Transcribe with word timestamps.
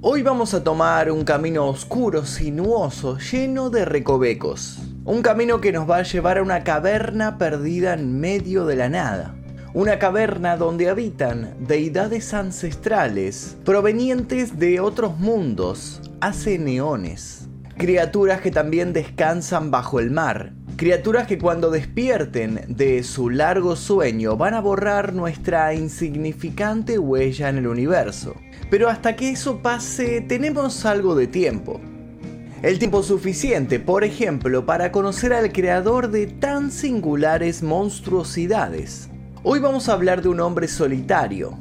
Hoy 0.00 0.22
vamos 0.22 0.54
a 0.54 0.62
tomar 0.62 1.10
un 1.10 1.24
camino 1.24 1.66
oscuro, 1.66 2.24
sinuoso, 2.24 3.18
lleno 3.18 3.68
de 3.68 3.84
recovecos. 3.84 4.78
Un 5.04 5.22
camino 5.22 5.60
que 5.60 5.72
nos 5.72 5.90
va 5.90 5.96
a 5.96 6.02
llevar 6.04 6.38
a 6.38 6.42
una 6.42 6.62
caverna 6.62 7.36
perdida 7.36 7.94
en 7.94 8.20
medio 8.20 8.64
de 8.64 8.76
la 8.76 8.88
nada. 8.88 9.34
Una 9.74 9.98
caverna 9.98 10.56
donde 10.56 10.88
habitan 10.88 11.56
deidades 11.58 12.32
ancestrales 12.32 13.56
provenientes 13.64 14.56
de 14.60 14.78
otros 14.78 15.18
mundos 15.18 16.00
hace 16.20 16.60
neones. 16.60 17.48
Criaturas 17.76 18.40
que 18.40 18.52
también 18.52 18.92
descansan 18.92 19.72
bajo 19.72 19.98
el 19.98 20.12
mar. 20.12 20.52
Criaturas 20.76 21.26
que 21.26 21.38
cuando 21.38 21.72
despierten 21.72 22.60
de 22.68 23.02
su 23.02 23.30
largo 23.30 23.74
sueño 23.74 24.36
van 24.36 24.54
a 24.54 24.60
borrar 24.60 25.12
nuestra 25.12 25.74
insignificante 25.74 27.00
huella 27.00 27.48
en 27.48 27.58
el 27.58 27.66
universo. 27.66 28.36
Pero 28.70 28.88
hasta 28.88 29.16
que 29.16 29.30
eso 29.30 29.58
pase 29.58 30.20
tenemos 30.20 30.84
algo 30.84 31.14
de 31.14 31.26
tiempo. 31.26 31.80
El 32.62 32.78
tiempo 32.78 33.02
suficiente, 33.02 33.78
por 33.78 34.04
ejemplo, 34.04 34.66
para 34.66 34.92
conocer 34.92 35.32
al 35.32 35.52
creador 35.52 36.10
de 36.10 36.26
tan 36.26 36.70
singulares 36.70 37.62
monstruosidades. 37.62 39.08
Hoy 39.44 39.60
vamos 39.60 39.88
a 39.88 39.92
hablar 39.92 40.22
de 40.22 40.28
un 40.28 40.40
hombre 40.40 40.66
solitario, 40.66 41.56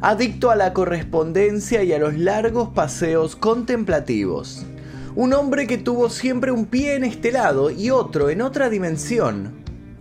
adicto 0.00 0.50
a 0.50 0.56
la 0.56 0.72
correspondencia 0.72 1.84
y 1.84 1.92
a 1.92 1.98
los 1.98 2.16
largos 2.16 2.70
paseos 2.70 3.36
contemplativos. 3.36 4.64
Un 5.14 5.34
hombre 5.34 5.66
que 5.66 5.78
tuvo 5.78 6.08
siempre 6.08 6.50
un 6.50 6.64
pie 6.64 6.94
en 6.94 7.04
este 7.04 7.30
lado 7.30 7.70
y 7.70 7.90
otro 7.90 8.30
en 8.30 8.40
otra 8.40 8.70
dimensión, 8.70 9.52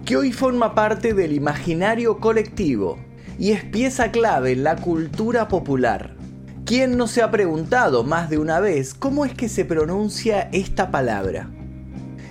que 0.05 0.15
hoy 0.15 0.31
forma 0.31 0.73
parte 0.73 1.13
del 1.13 1.33
imaginario 1.33 2.19
colectivo 2.19 2.97
y 3.37 3.51
es 3.51 3.65
pieza 3.65 4.11
clave 4.11 4.53
en 4.53 4.63
la 4.63 4.77
cultura 4.77 5.49
popular. 5.49 6.16
¿Quién 6.67 6.97
no 6.97 7.07
se 7.07 7.21
ha 7.21 7.31
preguntado 7.31 8.03
más 8.03 8.29
de 8.29 8.39
una 8.39 8.59
vez 8.59 8.93
cómo 8.93 9.23
es 9.23 9.33
que 9.33 9.47
se 9.47 9.63
pronuncia 9.63 10.49
esta 10.51 10.91
palabra? 10.91 11.49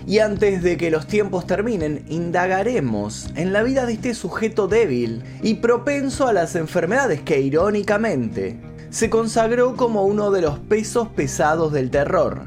Y 0.07 0.19
antes 0.19 0.63
de 0.63 0.77
que 0.77 0.91
los 0.91 1.07
tiempos 1.07 1.47
terminen, 1.47 2.05
indagaremos 2.11 3.31
en 3.35 3.55
la 3.55 3.63
vida 3.63 3.87
de 3.87 3.95
este 3.95 4.13
sujeto 4.13 4.69
débil 4.69 5.25
y 5.43 5.55
propenso 5.55 6.27
a 6.27 6.35
las 6.35 6.55
enfermedades 6.55 7.23
que 7.23 7.41
irónicamente 7.41 8.61
se 8.91 9.09
consagró 9.09 9.75
como 9.75 10.05
uno 10.05 10.31
de 10.31 10.43
los 10.43 10.59
pesos 10.59 11.09
pesados 11.09 11.73
del 11.73 11.91
terror. 11.91 12.43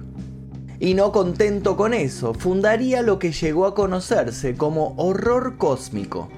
Y 0.79 0.93
no 0.93 1.11
contento 1.11 1.75
con 1.75 1.95
eso, 1.95 2.35
fundaría 2.35 3.01
lo 3.01 3.17
que 3.17 3.31
llegó 3.31 3.65
a 3.65 3.73
conocerse 3.73 4.53
como 4.53 4.93
horror 4.97 5.57
cósmico. 5.57 6.29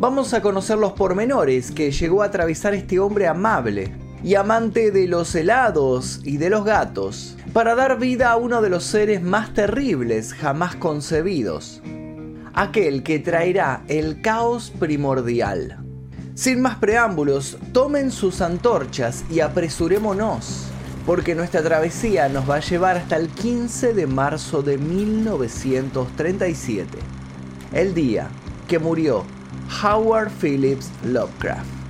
Vamos 0.00 0.34
a 0.34 0.42
conocer 0.42 0.78
los 0.78 0.94
pormenores 0.94 1.70
que 1.70 1.92
llegó 1.92 2.22
a 2.22 2.26
atravesar 2.26 2.74
este 2.74 2.98
hombre 2.98 3.28
amable, 3.28 4.02
y 4.24 4.34
amante 4.36 4.90
de 4.90 5.06
los 5.06 5.34
helados 5.34 6.20
y 6.24 6.38
de 6.38 6.48
los 6.48 6.64
gatos, 6.64 7.36
para 7.52 7.74
dar 7.74 7.98
vida 7.98 8.30
a 8.30 8.36
uno 8.36 8.62
de 8.62 8.70
los 8.70 8.84
seres 8.84 9.22
más 9.22 9.52
terribles 9.52 10.32
jamás 10.32 10.76
concebidos, 10.76 11.82
aquel 12.54 13.02
que 13.02 13.18
traerá 13.18 13.82
el 13.86 14.22
caos 14.22 14.72
primordial. 14.80 15.76
Sin 16.34 16.62
más 16.62 16.76
preámbulos, 16.76 17.58
tomen 17.72 18.10
sus 18.10 18.40
antorchas 18.40 19.26
y 19.30 19.40
apresurémonos, 19.40 20.68
porque 21.04 21.34
nuestra 21.34 21.62
travesía 21.62 22.30
nos 22.30 22.48
va 22.48 22.54
a 22.56 22.60
llevar 22.60 22.96
hasta 22.96 23.16
el 23.16 23.28
15 23.28 23.92
de 23.92 24.06
marzo 24.06 24.62
de 24.62 24.78
1937, 24.78 26.96
el 27.74 27.92
día 27.92 28.28
que 28.68 28.78
murió 28.78 29.22
Howard 29.82 30.30
Phillips 30.40 30.88
Lovecraft. 31.04 31.83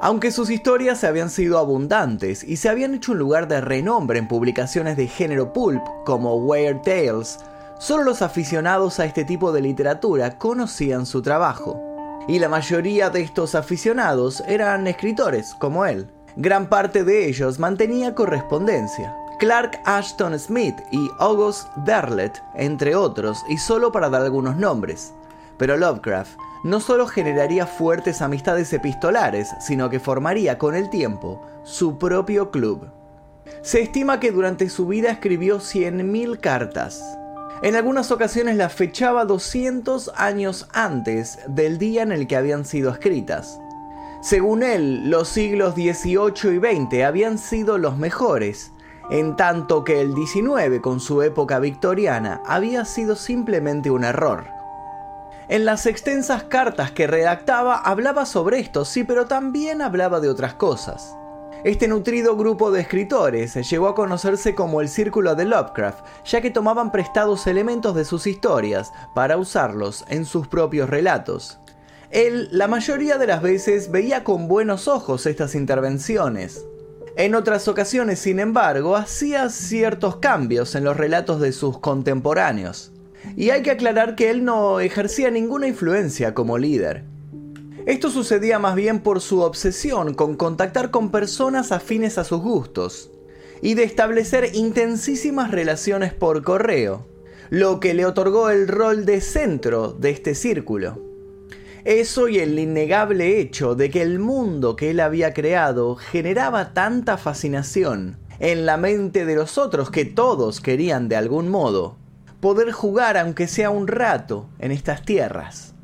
Aunque 0.00 0.30
sus 0.30 0.50
historias 0.50 1.04
habían 1.04 1.30
sido 1.30 1.58
abundantes 1.58 2.44
y 2.44 2.56
se 2.58 2.68
habían 2.68 2.94
hecho 2.94 3.12
un 3.12 3.18
lugar 3.18 3.48
de 3.48 3.62
renombre 3.62 4.18
en 4.18 4.28
publicaciones 4.28 4.96
de 4.96 5.06
género 5.06 5.54
pulp 5.54 5.82
como 6.04 6.36
Weird 6.36 6.82
Tales, 6.82 7.38
solo 7.78 8.04
los 8.04 8.20
aficionados 8.20 9.00
a 9.00 9.06
este 9.06 9.24
tipo 9.24 9.52
de 9.52 9.62
literatura 9.62 10.36
conocían 10.36 11.06
su 11.06 11.22
trabajo. 11.22 11.80
Y 12.28 12.40
la 12.40 12.48
mayoría 12.48 13.08
de 13.08 13.22
estos 13.22 13.54
aficionados 13.54 14.42
eran 14.46 14.86
escritores, 14.86 15.54
como 15.58 15.86
él. 15.86 16.10
Gran 16.36 16.68
parte 16.68 17.02
de 17.02 17.28
ellos 17.28 17.58
mantenía 17.58 18.14
correspondencia. 18.14 19.14
Clark 19.38 19.80
Ashton 19.84 20.38
Smith 20.38 20.76
y 20.90 21.10
August 21.18 21.68
Derlet, 21.86 22.42
entre 22.54 22.96
otros, 22.96 23.42
y 23.48 23.56
solo 23.56 23.92
para 23.92 24.10
dar 24.10 24.22
algunos 24.22 24.56
nombres. 24.56 25.14
Pero 25.56 25.76
Lovecraft 25.76 26.36
no 26.66 26.80
solo 26.80 27.06
generaría 27.06 27.64
fuertes 27.64 28.20
amistades 28.20 28.72
epistolares, 28.72 29.48
sino 29.60 29.88
que 29.88 30.00
formaría 30.00 30.58
con 30.58 30.74
el 30.74 30.90
tiempo 30.90 31.40
su 31.62 31.96
propio 31.96 32.50
club. 32.50 32.88
Se 33.62 33.80
estima 33.80 34.18
que 34.18 34.32
durante 34.32 34.68
su 34.68 34.88
vida 34.88 35.10
escribió 35.10 35.58
100.000 35.60 36.40
cartas. 36.40 37.00
En 37.62 37.76
algunas 37.76 38.10
ocasiones 38.10 38.56
las 38.56 38.72
fechaba 38.72 39.24
200 39.24 40.10
años 40.16 40.68
antes 40.72 41.38
del 41.46 41.78
día 41.78 42.02
en 42.02 42.10
el 42.10 42.26
que 42.26 42.36
habían 42.36 42.64
sido 42.64 42.90
escritas. 42.90 43.60
Según 44.20 44.64
él, 44.64 45.08
los 45.08 45.28
siglos 45.28 45.74
XVIII 45.74 46.56
y 46.56 46.86
XX 46.88 47.04
habían 47.04 47.38
sido 47.38 47.78
los 47.78 47.96
mejores, 47.96 48.72
en 49.08 49.36
tanto 49.36 49.84
que 49.84 50.00
el 50.00 50.14
XIX, 50.14 50.80
con 50.82 50.98
su 50.98 51.22
época 51.22 51.60
victoriana, 51.60 52.42
había 52.44 52.84
sido 52.84 53.14
simplemente 53.14 53.92
un 53.92 54.02
error. 54.02 54.55
En 55.48 55.64
las 55.64 55.86
extensas 55.86 56.42
cartas 56.42 56.90
que 56.90 57.06
redactaba 57.06 57.76
hablaba 57.76 58.26
sobre 58.26 58.58
esto, 58.58 58.84
sí, 58.84 59.04
pero 59.04 59.26
también 59.26 59.80
hablaba 59.80 60.18
de 60.18 60.28
otras 60.28 60.54
cosas. 60.54 61.14
Este 61.62 61.86
nutrido 61.86 62.36
grupo 62.36 62.72
de 62.72 62.80
escritores 62.80 63.54
llegó 63.70 63.86
a 63.86 63.94
conocerse 63.94 64.56
como 64.56 64.80
el 64.80 64.88
Círculo 64.88 65.36
de 65.36 65.44
Lovecraft, 65.44 66.04
ya 66.24 66.40
que 66.40 66.50
tomaban 66.50 66.90
prestados 66.90 67.46
elementos 67.46 67.94
de 67.94 68.04
sus 68.04 68.26
historias 68.26 68.92
para 69.14 69.36
usarlos 69.36 70.04
en 70.08 70.24
sus 70.24 70.48
propios 70.48 70.90
relatos. 70.90 71.60
Él, 72.10 72.48
la 72.50 72.66
mayoría 72.66 73.16
de 73.16 73.28
las 73.28 73.40
veces, 73.40 73.90
veía 73.90 74.24
con 74.24 74.48
buenos 74.48 74.88
ojos 74.88 75.26
estas 75.26 75.54
intervenciones. 75.54 76.64
En 77.16 77.36
otras 77.36 77.68
ocasiones, 77.68 78.18
sin 78.18 78.40
embargo, 78.40 78.96
hacía 78.96 79.48
ciertos 79.48 80.16
cambios 80.16 80.74
en 80.74 80.84
los 80.84 80.96
relatos 80.96 81.40
de 81.40 81.52
sus 81.52 81.78
contemporáneos. 81.78 82.92
Y 83.36 83.50
hay 83.50 83.62
que 83.62 83.70
aclarar 83.70 84.14
que 84.14 84.30
él 84.30 84.44
no 84.44 84.80
ejercía 84.80 85.30
ninguna 85.30 85.66
influencia 85.66 86.34
como 86.34 86.58
líder. 86.58 87.04
Esto 87.86 88.10
sucedía 88.10 88.58
más 88.58 88.74
bien 88.74 89.00
por 89.00 89.20
su 89.20 89.42
obsesión 89.42 90.14
con 90.14 90.36
contactar 90.36 90.90
con 90.90 91.10
personas 91.10 91.70
afines 91.70 92.18
a 92.18 92.24
sus 92.24 92.40
gustos 92.40 93.12
y 93.62 93.74
de 93.74 93.84
establecer 93.84 94.50
intensísimas 94.54 95.50
relaciones 95.50 96.12
por 96.12 96.42
correo, 96.42 97.06
lo 97.48 97.78
que 97.78 97.94
le 97.94 98.04
otorgó 98.04 98.50
el 98.50 98.66
rol 98.66 99.06
de 99.06 99.20
centro 99.20 99.92
de 99.92 100.10
este 100.10 100.34
círculo. 100.34 101.00
Eso 101.84 102.26
y 102.26 102.40
el 102.40 102.58
innegable 102.58 103.38
hecho 103.38 103.76
de 103.76 103.90
que 103.90 104.02
el 104.02 104.18
mundo 104.18 104.74
que 104.74 104.90
él 104.90 104.98
había 104.98 105.32
creado 105.32 105.94
generaba 105.94 106.74
tanta 106.74 107.16
fascinación 107.16 108.18
en 108.40 108.66
la 108.66 108.76
mente 108.76 109.24
de 109.24 109.36
los 109.36 109.58
otros 109.58 109.92
que 109.92 110.04
todos 110.04 110.60
querían 110.60 111.08
de 111.08 111.14
algún 111.14 111.48
modo 111.48 111.96
poder 112.46 112.70
jugar 112.70 113.16
aunque 113.16 113.48
sea 113.48 113.70
un 113.70 113.88
rato 113.88 114.48
en 114.60 114.70
estas 114.70 115.02
tierras. 115.02 115.74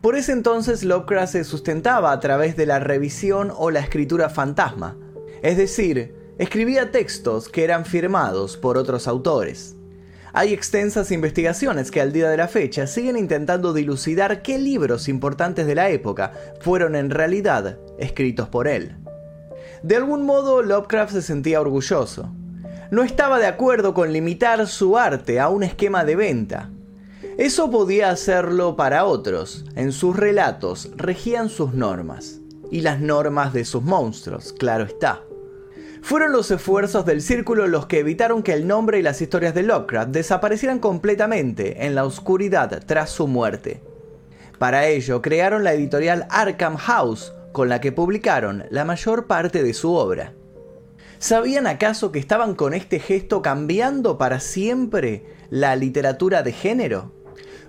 Por 0.00 0.16
ese 0.16 0.32
entonces 0.32 0.84
Lovecraft 0.84 1.32
se 1.34 1.44
sustentaba 1.44 2.12
a 2.12 2.18
través 2.18 2.56
de 2.56 2.64
la 2.64 2.78
revisión 2.78 3.52
o 3.54 3.70
la 3.70 3.80
escritura 3.80 4.30
fantasma, 4.30 4.96
es 5.42 5.58
decir, 5.58 6.14
escribía 6.38 6.92
textos 6.92 7.50
que 7.50 7.62
eran 7.62 7.84
firmados 7.84 8.56
por 8.56 8.78
otros 8.78 9.06
autores. 9.06 9.76
Hay 10.32 10.54
extensas 10.54 11.12
investigaciones 11.12 11.90
que 11.90 12.00
al 12.00 12.10
día 12.10 12.30
de 12.30 12.38
la 12.38 12.48
fecha 12.48 12.86
siguen 12.86 13.18
intentando 13.18 13.74
dilucidar 13.74 14.40
qué 14.40 14.58
libros 14.58 15.10
importantes 15.10 15.66
de 15.66 15.74
la 15.74 15.90
época 15.90 16.32
fueron 16.62 16.96
en 16.96 17.10
realidad 17.10 17.76
escritos 17.98 18.48
por 18.48 18.66
él. 18.66 18.96
De 19.82 19.96
algún 19.96 20.24
modo 20.24 20.62
Lovecraft 20.62 21.12
se 21.12 21.20
sentía 21.20 21.60
orgulloso 21.60 22.32
no 22.92 23.02
estaba 23.04 23.38
de 23.38 23.46
acuerdo 23.46 23.94
con 23.94 24.12
limitar 24.12 24.66
su 24.68 24.98
arte 24.98 25.40
a 25.40 25.48
un 25.48 25.62
esquema 25.62 26.04
de 26.04 26.14
venta. 26.14 26.68
Eso 27.38 27.70
podía 27.70 28.10
hacerlo 28.10 28.76
para 28.76 29.06
otros. 29.06 29.64
En 29.76 29.92
sus 29.92 30.14
relatos 30.14 30.90
regían 30.94 31.48
sus 31.48 31.72
normas. 31.72 32.40
Y 32.70 32.82
las 32.82 33.00
normas 33.00 33.54
de 33.54 33.64
sus 33.64 33.82
monstruos, 33.82 34.52
claro 34.52 34.84
está. 34.84 35.22
Fueron 36.02 36.32
los 36.32 36.50
esfuerzos 36.50 37.06
del 37.06 37.22
círculo 37.22 37.66
los 37.66 37.86
que 37.86 38.00
evitaron 38.00 38.42
que 38.42 38.52
el 38.52 38.66
nombre 38.66 38.98
y 38.98 39.02
las 39.02 39.22
historias 39.22 39.54
de 39.54 39.62
Lovecraft 39.62 40.10
desaparecieran 40.10 40.78
completamente 40.78 41.86
en 41.86 41.94
la 41.94 42.04
oscuridad 42.04 42.82
tras 42.84 43.08
su 43.08 43.26
muerte. 43.26 43.80
Para 44.58 44.86
ello 44.86 45.22
crearon 45.22 45.64
la 45.64 45.72
editorial 45.72 46.26
Arkham 46.28 46.76
House, 46.76 47.32
con 47.52 47.70
la 47.70 47.80
que 47.80 47.90
publicaron 47.90 48.64
la 48.68 48.84
mayor 48.84 49.26
parte 49.26 49.62
de 49.62 49.72
su 49.72 49.94
obra. 49.94 50.34
¿Sabían 51.22 51.68
acaso 51.68 52.10
que 52.10 52.18
estaban 52.18 52.56
con 52.56 52.74
este 52.74 52.98
gesto 52.98 53.42
cambiando 53.42 54.18
para 54.18 54.40
siempre 54.40 55.24
la 55.50 55.76
literatura 55.76 56.42
de 56.42 56.50
género? 56.50 57.12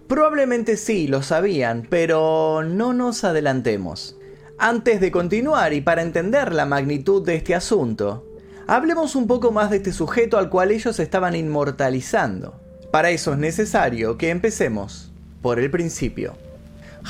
Probablemente 0.07 0.75
sí, 0.75 1.07
lo 1.07 1.21
sabían, 1.21 1.85
pero 1.87 2.63
no 2.63 2.93
nos 2.93 3.23
adelantemos. 3.23 4.17
Antes 4.57 4.99
de 4.99 5.11
continuar 5.11 5.71
y 5.73 5.81
para 5.81 6.01
entender 6.01 6.51
la 6.51 6.65
magnitud 6.65 7.23
de 7.23 7.35
este 7.35 7.53
asunto, 7.53 8.25
hablemos 8.65 9.15
un 9.15 9.27
poco 9.27 9.51
más 9.51 9.69
de 9.69 9.77
este 9.77 9.93
sujeto 9.93 10.39
al 10.39 10.49
cual 10.49 10.71
ellos 10.71 10.99
estaban 10.99 11.35
inmortalizando. 11.35 12.59
Para 12.91 13.11
eso 13.11 13.33
es 13.33 13.37
necesario 13.37 14.17
que 14.17 14.31
empecemos 14.31 15.13
por 15.43 15.59
el 15.59 15.69
principio. 15.69 16.33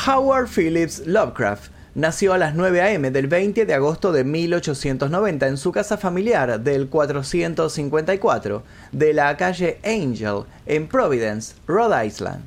Howard 0.06 0.50
Phillips 0.50 1.08
Lovecraft 1.08 1.72
nació 1.96 2.34
a 2.34 2.38
las 2.38 2.56
9 2.56 2.82
a.m. 2.82 3.12
del 3.12 3.28
20 3.28 3.66
de 3.66 3.74
agosto 3.74 4.12
de 4.12 4.24
1890 4.24 5.48
en 5.48 5.58
su 5.58 5.72
casa 5.72 5.98
familiar 5.98 6.60
del 6.60 6.88
454 6.90 8.64
de 8.92 9.14
la 9.14 9.38
calle 9.38 9.80
Angel 9.84 10.44
en 10.66 10.88
Providence, 10.88 11.56
Rhode 11.68 12.06
Island. 12.06 12.46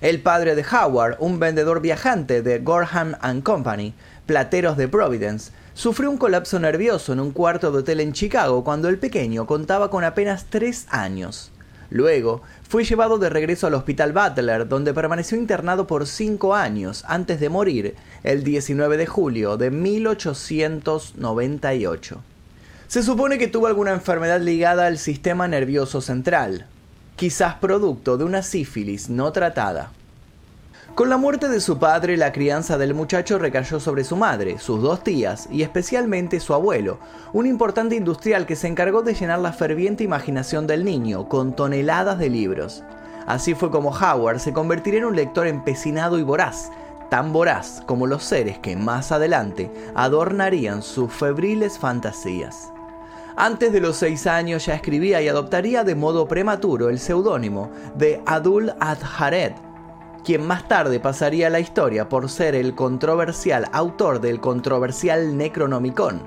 El 0.00 0.22
padre 0.22 0.54
de 0.54 0.64
Howard, 0.64 1.16
un 1.18 1.38
vendedor 1.38 1.82
viajante 1.82 2.40
de 2.40 2.58
Gorham⁇ 2.60 3.12
Company, 3.42 3.92
plateros 4.24 4.78
de 4.78 4.88
Providence, 4.88 5.52
sufrió 5.74 6.10
un 6.10 6.16
colapso 6.16 6.58
nervioso 6.58 7.12
en 7.12 7.20
un 7.20 7.32
cuarto 7.32 7.70
de 7.70 7.78
hotel 7.78 8.00
en 8.00 8.12
Chicago 8.12 8.64
cuando 8.64 8.88
el 8.88 8.98
pequeño 8.98 9.46
contaba 9.46 9.90
con 9.90 10.04
apenas 10.04 10.46
3 10.48 10.86
años. 10.88 11.52
Luego, 11.90 12.40
fue 12.68 12.84
llevado 12.84 13.18
de 13.18 13.28
regreso 13.28 13.66
al 13.66 13.74
Hospital 13.74 14.12
Butler, 14.12 14.68
donde 14.68 14.94
permaneció 14.94 15.36
internado 15.36 15.88
por 15.88 16.06
cinco 16.06 16.54
años 16.54 17.04
antes 17.08 17.40
de 17.40 17.48
morir 17.48 17.96
el 18.22 18.44
19 18.44 18.96
de 18.96 19.06
julio 19.06 19.56
de 19.56 19.72
1898. 19.72 22.22
Se 22.86 23.02
supone 23.02 23.38
que 23.38 23.48
tuvo 23.48 23.66
alguna 23.66 23.90
enfermedad 23.92 24.40
ligada 24.40 24.86
al 24.86 24.98
sistema 24.98 25.48
nervioso 25.48 26.00
central, 26.00 26.66
quizás 27.16 27.56
producto 27.56 28.16
de 28.16 28.22
una 28.24 28.42
sífilis 28.42 29.10
no 29.10 29.32
tratada. 29.32 29.90
Con 31.00 31.08
la 31.08 31.16
muerte 31.16 31.48
de 31.48 31.62
su 31.62 31.78
padre, 31.78 32.18
la 32.18 32.30
crianza 32.30 32.76
del 32.76 32.92
muchacho 32.92 33.38
recayó 33.38 33.80
sobre 33.80 34.04
su 34.04 34.16
madre, 34.16 34.58
sus 34.58 34.82
dos 34.82 35.02
tías 35.02 35.48
y 35.50 35.62
especialmente 35.62 36.40
su 36.40 36.52
abuelo, 36.52 36.98
un 37.32 37.46
importante 37.46 37.96
industrial 37.96 38.44
que 38.44 38.54
se 38.54 38.68
encargó 38.68 39.00
de 39.00 39.14
llenar 39.14 39.38
la 39.38 39.54
ferviente 39.54 40.04
imaginación 40.04 40.66
del 40.66 40.84
niño 40.84 41.26
con 41.26 41.56
toneladas 41.56 42.18
de 42.18 42.28
libros. 42.28 42.84
Así 43.26 43.54
fue 43.54 43.70
como 43.70 43.96
Howard 43.96 44.40
se 44.40 44.52
convertiría 44.52 44.98
en 44.98 45.06
un 45.06 45.16
lector 45.16 45.46
empecinado 45.46 46.18
y 46.18 46.22
voraz, 46.22 46.70
tan 47.08 47.32
voraz 47.32 47.82
como 47.86 48.06
los 48.06 48.22
seres 48.22 48.58
que 48.58 48.76
más 48.76 49.10
adelante 49.10 49.70
adornarían 49.94 50.82
sus 50.82 51.10
febriles 51.10 51.78
fantasías. 51.78 52.70
Antes 53.36 53.72
de 53.72 53.80
los 53.80 53.96
seis 53.96 54.26
años 54.26 54.66
ya 54.66 54.74
escribía 54.74 55.22
y 55.22 55.28
adoptaría 55.28 55.82
de 55.82 55.94
modo 55.94 56.28
prematuro 56.28 56.90
el 56.90 56.98
seudónimo 56.98 57.70
de 57.96 58.20
Adul 58.26 58.74
Adhared, 58.80 59.54
quien 60.20 60.46
más 60.46 60.68
tarde 60.68 61.00
pasaría 61.00 61.48
a 61.48 61.50
la 61.50 61.60
historia 61.60 62.08
por 62.08 62.28
ser 62.30 62.54
el 62.54 62.74
controversial 62.74 63.66
autor 63.72 64.20
del 64.20 64.40
controversial 64.40 65.36
Necronomicon, 65.36 66.22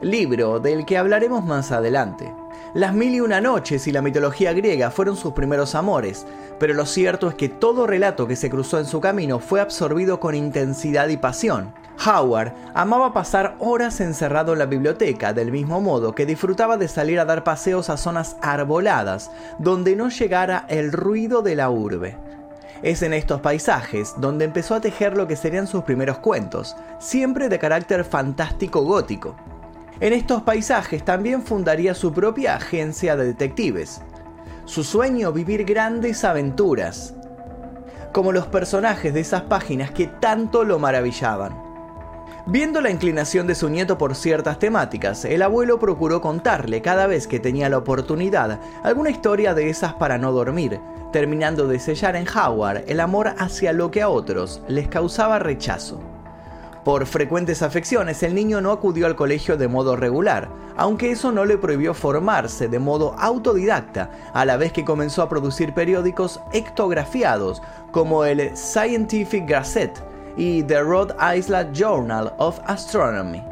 libro 0.00 0.60
del 0.60 0.84
que 0.84 0.98
hablaremos 0.98 1.44
más 1.44 1.72
adelante. 1.72 2.32
Las 2.74 2.94
mil 2.94 3.14
y 3.14 3.20
una 3.20 3.40
noches 3.40 3.86
y 3.86 3.92
la 3.92 4.00
mitología 4.00 4.54
griega 4.54 4.90
fueron 4.90 5.16
sus 5.16 5.34
primeros 5.34 5.74
amores, 5.74 6.26
pero 6.58 6.72
lo 6.72 6.86
cierto 6.86 7.28
es 7.28 7.34
que 7.34 7.50
todo 7.50 7.86
relato 7.86 8.26
que 8.26 8.36
se 8.36 8.48
cruzó 8.48 8.78
en 8.78 8.86
su 8.86 9.00
camino 9.00 9.40
fue 9.40 9.60
absorbido 9.60 10.20
con 10.20 10.34
intensidad 10.34 11.08
y 11.08 11.18
pasión. 11.18 11.74
Howard 12.06 12.54
amaba 12.74 13.12
pasar 13.12 13.56
horas 13.58 14.00
encerrado 14.00 14.54
en 14.54 14.58
la 14.58 14.66
biblioteca, 14.66 15.34
del 15.34 15.52
mismo 15.52 15.80
modo 15.80 16.14
que 16.14 16.24
disfrutaba 16.24 16.78
de 16.78 16.88
salir 16.88 17.20
a 17.20 17.24
dar 17.24 17.44
paseos 17.44 17.90
a 17.90 17.96
zonas 17.96 18.36
arboladas, 18.40 19.30
donde 19.58 19.94
no 19.94 20.08
llegara 20.08 20.64
el 20.68 20.92
ruido 20.92 21.42
de 21.42 21.56
la 21.56 21.68
urbe. 21.68 22.16
Es 22.82 23.02
en 23.02 23.12
estos 23.12 23.40
paisajes 23.40 24.14
donde 24.18 24.44
empezó 24.44 24.74
a 24.74 24.80
tejer 24.80 25.16
lo 25.16 25.28
que 25.28 25.36
serían 25.36 25.68
sus 25.68 25.84
primeros 25.84 26.18
cuentos, 26.18 26.76
siempre 26.98 27.48
de 27.48 27.58
carácter 27.58 28.04
fantástico 28.04 28.82
gótico. 28.82 29.36
En 30.00 30.12
estos 30.12 30.42
paisajes 30.42 31.04
también 31.04 31.42
fundaría 31.42 31.94
su 31.94 32.12
propia 32.12 32.56
agencia 32.56 33.14
de 33.14 33.26
detectives. 33.26 34.02
Su 34.64 34.82
sueño 34.82 35.32
vivir 35.32 35.64
grandes 35.64 36.24
aventuras, 36.24 37.14
como 38.12 38.32
los 38.32 38.46
personajes 38.48 39.14
de 39.14 39.20
esas 39.20 39.42
páginas 39.42 39.92
que 39.92 40.08
tanto 40.08 40.64
lo 40.64 40.80
maravillaban. 40.80 41.72
Viendo 42.46 42.80
la 42.80 42.90
inclinación 42.90 43.46
de 43.46 43.54
su 43.54 43.68
nieto 43.68 43.96
por 43.96 44.16
ciertas 44.16 44.58
temáticas, 44.58 45.24
el 45.24 45.42
abuelo 45.42 45.78
procuró 45.78 46.20
contarle 46.20 46.82
cada 46.82 47.06
vez 47.06 47.28
que 47.28 47.38
tenía 47.38 47.68
la 47.68 47.78
oportunidad 47.78 48.58
alguna 48.82 49.10
historia 49.10 49.54
de 49.54 49.70
esas 49.70 49.94
para 49.94 50.18
no 50.18 50.32
dormir, 50.32 50.80
terminando 51.12 51.68
de 51.68 51.78
sellar 51.78 52.16
en 52.16 52.26
Howard 52.26 52.84
el 52.88 52.98
amor 52.98 53.34
hacia 53.38 53.72
lo 53.72 53.90
que 53.90 54.02
a 54.02 54.08
otros 54.08 54.62
les 54.66 54.88
causaba 54.88 55.38
rechazo. 55.38 56.00
Por 56.84 57.06
frecuentes 57.06 57.62
afecciones, 57.62 58.24
el 58.24 58.34
niño 58.34 58.60
no 58.60 58.72
acudió 58.72 59.06
al 59.06 59.14
colegio 59.14 59.56
de 59.56 59.68
modo 59.68 59.94
regular, 59.94 60.48
aunque 60.76 61.12
eso 61.12 61.30
no 61.30 61.44
le 61.44 61.56
prohibió 61.56 61.94
formarse 61.94 62.66
de 62.66 62.80
modo 62.80 63.14
autodidacta, 63.18 64.10
a 64.32 64.44
la 64.44 64.56
vez 64.56 64.72
que 64.72 64.84
comenzó 64.84 65.22
a 65.22 65.28
producir 65.28 65.74
periódicos 65.74 66.40
ectografiados 66.52 67.62
como 67.92 68.24
el 68.24 68.56
Scientific 68.56 69.48
Gazette 69.48 70.02
y 70.36 70.64
The 70.64 70.80
Rhode 70.80 71.14
Island 71.36 71.72
Journal 71.72 72.32
of 72.38 72.58
Astronomy. 72.66 73.44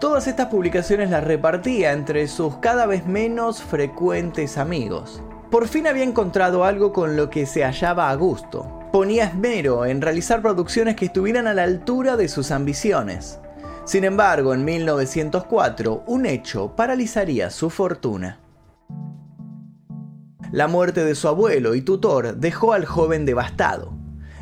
Todas 0.00 0.26
estas 0.26 0.46
publicaciones 0.46 1.10
las 1.10 1.22
repartía 1.22 1.92
entre 1.92 2.26
sus 2.26 2.56
cada 2.56 2.86
vez 2.86 3.06
menos 3.06 3.62
frecuentes 3.62 4.58
amigos. 4.58 5.22
Por 5.50 5.66
fin 5.66 5.88
había 5.88 6.04
encontrado 6.04 6.64
algo 6.64 6.92
con 6.92 7.16
lo 7.16 7.28
que 7.28 7.44
se 7.44 7.64
hallaba 7.64 8.10
a 8.10 8.14
gusto. 8.14 8.88
Ponía 8.92 9.24
esmero 9.24 9.84
en 9.84 10.00
realizar 10.00 10.40
producciones 10.42 10.94
que 10.94 11.06
estuvieran 11.06 11.48
a 11.48 11.54
la 11.54 11.64
altura 11.64 12.16
de 12.16 12.28
sus 12.28 12.52
ambiciones. 12.52 13.40
Sin 13.84 14.04
embargo, 14.04 14.54
en 14.54 14.64
1904, 14.64 16.04
un 16.06 16.26
hecho 16.26 16.76
paralizaría 16.76 17.50
su 17.50 17.68
fortuna. 17.68 18.38
La 20.52 20.68
muerte 20.68 21.04
de 21.04 21.16
su 21.16 21.26
abuelo 21.26 21.74
y 21.74 21.82
tutor 21.82 22.36
dejó 22.36 22.72
al 22.72 22.84
joven 22.84 23.26
devastado. 23.26 23.92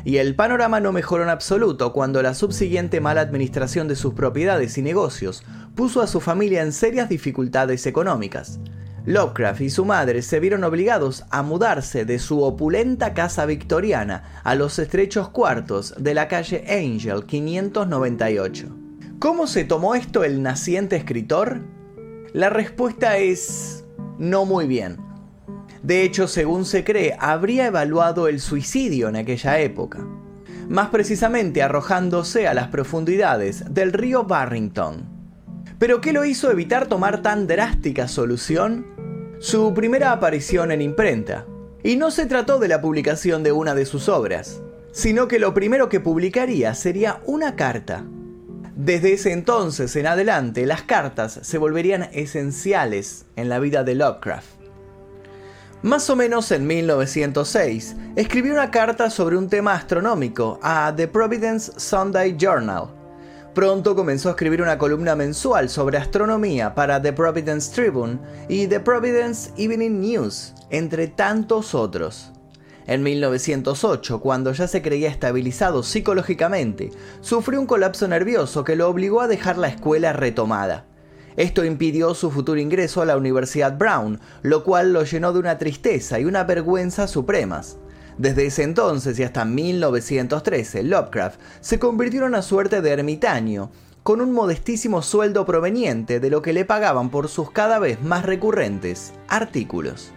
Y 0.05 0.17
el 0.17 0.35
panorama 0.35 0.79
no 0.79 0.91
mejoró 0.91 1.23
en 1.23 1.29
absoluto 1.29 1.91
cuando 1.91 2.21
la 2.21 2.35
subsiguiente 2.35 3.01
mala 3.01 3.21
administración 3.21 3.87
de 3.87 3.95
sus 3.95 4.13
propiedades 4.13 4.77
y 4.77 4.83
negocios 4.83 5.43
puso 5.75 6.01
a 6.01 6.07
su 6.07 6.19
familia 6.19 6.61
en 6.61 6.71
serias 6.71 7.09
dificultades 7.09 7.87
económicas. 7.87 8.59
Lovecraft 9.05 9.61
y 9.61 9.69
su 9.69 9.85
madre 9.85 10.21
se 10.21 10.39
vieron 10.39 10.63
obligados 10.63 11.23
a 11.29 11.41
mudarse 11.43 12.05
de 12.05 12.19
su 12.19 12.43
opulenta 12.43 13.13
casa 13.13 13.45
victoriana 13.45 14.41
a 14.43 14.55
los 14.55 14.79
estrechos 14.79 15.29
cuartos 15.29 15.95
de 15.97 16.13
la 16.13 16.27
calle 16.27 16.65
Angel 16.69 17.25
598. 17.25 18.67
¿Cómo 19.19 19.47
se 19.47 19.63
tomó 19.63 19.95
esto 19.95 20.23
el 20.23 20.41
naciente 20.41 20.95
escritor? 20.95 21.61
La 22.33 22.49
respuesta 22.49 23.17
es 23.17 23.85
no 24.17 24.45
muy 24.45 24.67
bien. 24.67 24.97
De 25.83 26.03
hecho, 26.03 26.27
según 26.27 26.65
se 26.65 26.83
cree, 26.83 27.15
habría 27.19 27.67
evaluado 27.67 28.27
el 28.27 28.39
suicidio 28.39 29.07
en 29.07 29.15
aquella 29.15 29.59
época, 29.59 30.05
más 30.67 30.89
precisamente 30.89 31.63
arrojándose 31.63 32.47
a 32.47 32.53
las 32.53 32.67
profundidades 32.67 33.63
del 33.73 33.93
río 33.93 34.25
Barrington. 34.25 35.18
¿Pero 35.79 36.01
qué 36.01 36.11
lo 36.11 36.25
hizo 36.25 36.51
evitar 36.51 36.87
tomar 36.87 37.21
tan 37.21 37.47
drástica 37.47 38.09
solución? 38.09 38.85
Su 39.39 39.73
primera 39.73 40.11
aparición 40.11 40.73
en 40.73 40.81
imprenta. 40.81 41.45
Y 41.83 41.95
no 41.95 42.11
se 42.11 42.25
trató 42.25 42.59
de 42.59 42.67
la 42.67 42.81
publicación 42.81 43.43
de 43.43 43.53
una 43.53 43.73
de 43.73 43.85
sus 43.85 44.09
obras, 44.09 44.61
sino 44.91 45.29
que 45.29 45.39
lo 45.39 45.53
primero 45.53 45.87
que 45.87 46.01
publicaría 46.01 46.75
sería 46.75 47.21
una 47.25 47.55
carta. 47.55 48.03
Desde 48.75 49.13
ese 49.13 49.31
entonces 49.31 49.95
en 49.95 50.07
adelante, 50.07 50.65
las 50.65 50.81
cartas 50.81 51.39
se 51.43 51.57
volverían 51.57 52.09
esenciales 52.11 53.25
en 53.37 53.47
la 53.47 53.59
vida 53.59 53.85
de 53.85 53.95
Lovecraft. 53.95 54.59
Más 55.81 56.09
o 56.09 56.17
menos 56.17 56.51
en 56.51 56.67
1906, 56.67 57.95
escribió 58.17 58.51
una 58.51 58.69
carta 58.69 59.09
sobre 59.09 59.37
un 59.37 59.47
tema 59.47 59.75
astronómico 59.75 60.59
a 60.61 60.93
The 60.93 61.07
Providence 61.07 61.71
Sunday 61.77 62.35
Journal, 62.37 62.98
Pronto 63.53 63.95
comenzó 63.95 64.29
a 64.29 64.33
escribir 64.33 64.61
una 64.61 64.77
columna 64.77 65.15
mensual 65.15 65.69
sobre 65.69 65.97
astronomía 65.97 66.75
para 66.75 67.01
The 67.01 67.13
Providence 67.13 67.73
Tribune 67.73 68.19
y 68.47 68.67
The 68.67 68.79
Providence 68.79 69.51
Evening 69.57 69.99
News, 69.99 70.53
entre 70.69 71.07
tantos 71.07 71.73
otros. 71.73 72.31
En 72.85 73.01
1908, 73.01 74.19
cuando 74.19 74.51
ya 74.53 74.67
se 74.67 74.83
creía 74.83 75.09
estabilizado 75.09 75.81
psicológicamente, 75.81 76.91
sufrió 77.21 77.59
un 77.59 77.65
colapso 77.65 78.07
nervioso 78.07 78.63
que 78.63 78.75
lo 78.75 78.87
obligó 78.87 79.21
a 79.21 79.27
dejar 79.27 79.57
la 79.57 79.69
escuela 79.69 80.13
retomada. 80.13 80.85
Esto 81.35 81.65
impidió 81.65 82.13
su 82.13 82.29
futuro 82.29 82.59
ingreso 82.59 83.01
a 83.01 83.05
la 83.05 83.17
Universidad 83.17 83.77
Brown, 83.77 84.19
lo 84.43 84.63
cual 84.63 84.93
lo 84.93 85.03
llenó 85.03 85.33
de 85.33 85.39
una 85.39 85.57
tristeza 85.57 86.19
y 86.19 86.25
una 86.25 86.43
vergüenza 86.43 87.07
supremas. 87.07 87.77
Desde 88.19 88.47
ese 88.47 88.63
entonces 88.63 89.17
y 89.17 89.23
hasta 89.23 89.45
1913, 89.45 90.83
Lovecraft 90.83 91.39
se 91.61 91.79
convirtió 91.79 92.19
en 92.19 92.27
una 92.27 92.41
suerte 92.41 92.81
de 92.81 92.91
ermitaño, 92.91 93.71
con 94.03 94.19
un 94.19 94.33
modestísimo 94.33 95.01
sueldo 95.01 95.45
proveniente 95.45 96.19
de 96.19 96.29
lo 96.29 96.41
que 96.41 96.51
le 96.51 96.65
pagaban 96.65 97.11
por 97.11 97.29
sus 97.29 97.49
cada 97.49 97.79
vez 97.79 98.01
más 98.03 98.25
recurrentes 98.25 99.13
artículos. 99.29 100.11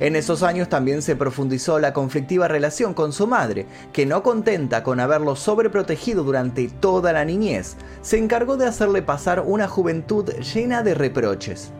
En 0.00 0.16
esos 0.16 0.42
años 0.42 0.68
también 0.68 1.00
se 1.00 1.16
profundizó 1.16 1.78
la 1.78 1.94
conflictiva 1.94 2.46
relación 2.46 2.92
con 2.92 3.14
su 3.14 3.26
madre, 3.26 3.64
que 3.94 4.04
no 4.04 4.22
contenta 4.22 4.82
con 4.82 5.00
haberlo 5.00 5.34
sobreprotegido 5.34 6.24
durante 6.24 6.68
toda 6.68 7.14
la 7.14 7.24
niñez, 7.24 7.76
se 8.02 8.18
encargó 8.18 8.58
de 8.58 8.66
hacerle 8.66 9.00
pasar 9.00 9.40
una 9.46 9.66
juventud 9.66 10.28
llena 10.54 10.82
de 10.82 10.92
reproches. 10.92 11.72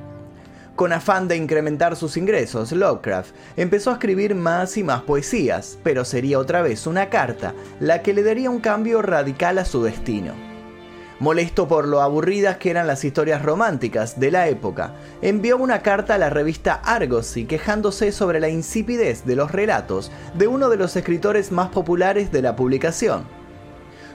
Con 0.80 0.94
afán 0.94 1.28
de 1.28 1.36
incrementar 1.36 1.94
sus 1.94 2.16
ingresos, 2.16 2.72
Lovecraft 2.72 3.34
empezó 3.58 3.90
a 3.90 3.92
escribir 3.92 4.34
más 4.34 4.78
y 4.78 4.82
más 4.82 5.02
poesías, 5.02 5.78
pero 5.82 6.06
sería 6.06 6.38
otra 6.38 6.62
vez 6.62 6.86
una 6.86 7.10
carta 7.10 7.52
la 7.80 8.00
que 8.00 8.14
le 8.14 8.22
daría 8.22 8.48
un 8.48 8.60
cambio 8.60 9.02
radical 9.02 9.58
a 9.58 9.66
su 9.66 9.82
destino. 9.82 10.32
Molesto 11.18 11.68
por 11.68 11.86
lo 11.86 12.00
aburridas 12.00 12.56
que 12.56 12.70
eran 12.70 12.86
las 12.86 13.04
historias 13.04 13.42
románticas 13.42 14.18
de 14.18 14.30
la 14.30 14.48
época, 14.48 14.94
envió 15.20 15.58
una 15.58 15.82
carta 15.82 16.14
a 16.14 16.18
la 16.18 16.30
revista 16.30 16.80
Argosy 16.82 17.44
quejándose 17.44 18.10
sobre 18.10 18.40
la 18.40 18.48
insipidez 18.48 19.26
de 19.26 19.36
los 19.36 19.52
relatos 19.52 20.10
de 20.32 20.46
uno 20.46 20.70
de 20.70 20.78
los 20.78 20.96
escritores 20.96 21.52
más 21.52 21.68
populares 21.68 22.32
de 22.32 22.40
la 22.40 22.56
publicación. 22.56 23.24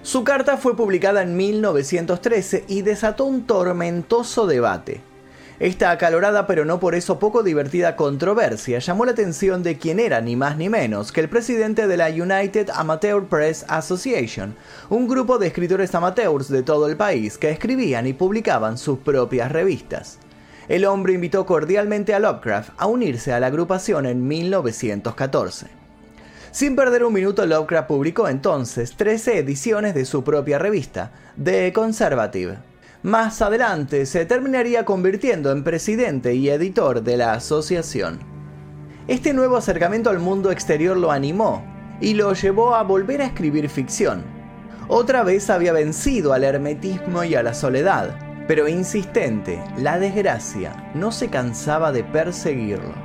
Su 0.02 0.24
carta 0.24 0.58
fue 0.58 0.76
publicada 0.76 1.22
en 1.22 1.38
1913 1.38 2.66
y 2.68 2.82
desató 2.82 3.26
un 3.26 3.46
tormentoso 3.46 4.48
debate. 4.48 5.04
Esta 5.60 5.92
acalorada 5.92 6.48
pero 6.48 6.66
no 6.66 6.82
por 6.82 6.96
eso 6.96 7.18
poco 7.18 7.42
divertida 7.42 7.96
controversia 7.96 8.80
llamó 8.80 9.06
la 9.06 9.14
atención 9.14 9.64
de 9.64 9.78
quien 9.78 10.02
era 10.02 10.20
ni 10.20 10.36
más 10.36 10.58
ni 10.58 10.68
menos 10.68 11.14
que 11.14 11.22
el 11.22 11.30
presidente 11.30 11.88
de 11.88 11.96
la 11.96 12.10
United 12.10 12.70
Amateur 12.74 13.24
Press 13.26 13.66
Association, 13.70 14.54
un 14.90 15.08
grupo 15.08 15.38
de 15.38 15.48
escritores 15.48 15.96
amateurs 15.96 16.50
de 16.50 16.62
todo 16.62 16.90
el 16.90 16.98
país 16.98 17.38
que 17.38 17.52
escribían 17.52 18.06
y 18.06 18.12
publicaban 18.12 18.78
sus 18.78 19.00
propias 19.00 19.50
revistas. 19.50 20.20
El 20.68 20.84
hombre 20.84 21.14
invitó 21.14 21.46
cordialmente 21.46 22.14
a 22.14 22.20
Lovecraft 22.20 22.72
a 22.78 22.88
unirse 22.88 23.32
a 23.32 23.40
la 23.40 23.48
agrupación 23.48 24.06
en 24.08 24.28
1914. 24.28 25.68
Sin 26.52 26.76
perder 26.76 27.04
un 27.06 27.14
minuto, 27.14 27.46
Lovecraft 27.46 27.88
publicó 27.88 28.28
entonces 28.28 28.96
13 28.98 29.38
ediciones 29.38 29.94
de 29.94 30.06
su 30.06 30.24
propia 30.24 30.58
revista, 30.58 31.12
The 31.42 31.72
Conservative. 31.72 32.58
Más 33.06 33.44
adelante 33.44 34.08
se 34.08 34.26
terminaría 34.26 34.84
convirtiendo 34.84 35.52
en 35.52 35.64
presidente 35.64 36.34
y 36.34 36.50
editor 36.50 37.04
de 37.04 37.18
la 37.18 37.34
asociación. 37.34 38.18
Este 39.08 39.32
nuevo 39.32 39.58
acercamiento 39.58 40.10
al 40.10 40.18
mundo 40.18 40.50
exterior 40.50 40.98
lo 40.98 41.12
animó 41.12 41.64
y 42.02 42.16
lo 42.16 42.34
llevó 42.34 42.74
a 42.74 42.82
volver 42.82 43.22
a 43.22 43.28
escribir 43.28 43.70
ficción. 43.70 44.24
Otra 44.88 45.22
vez 45.22 45.52
había 45.52 45.72
vencido 45.72 46.34
al 46.34 46.44
hermetismo 46.44 47.24
y 47.24 47.36
a 47.36 47.44
la 47.44 47.54
soledad, 47.54 48.18
pero 48.48 48.68
insistente, 48.68 49.64
la 49.78 50.00
desgracia 50.00 50.92
no 50.96 51.12
se 51.12 51.28
cansaba 51.28 51.92
de 51.92 52.04
perseguirlo. 52.06 53.05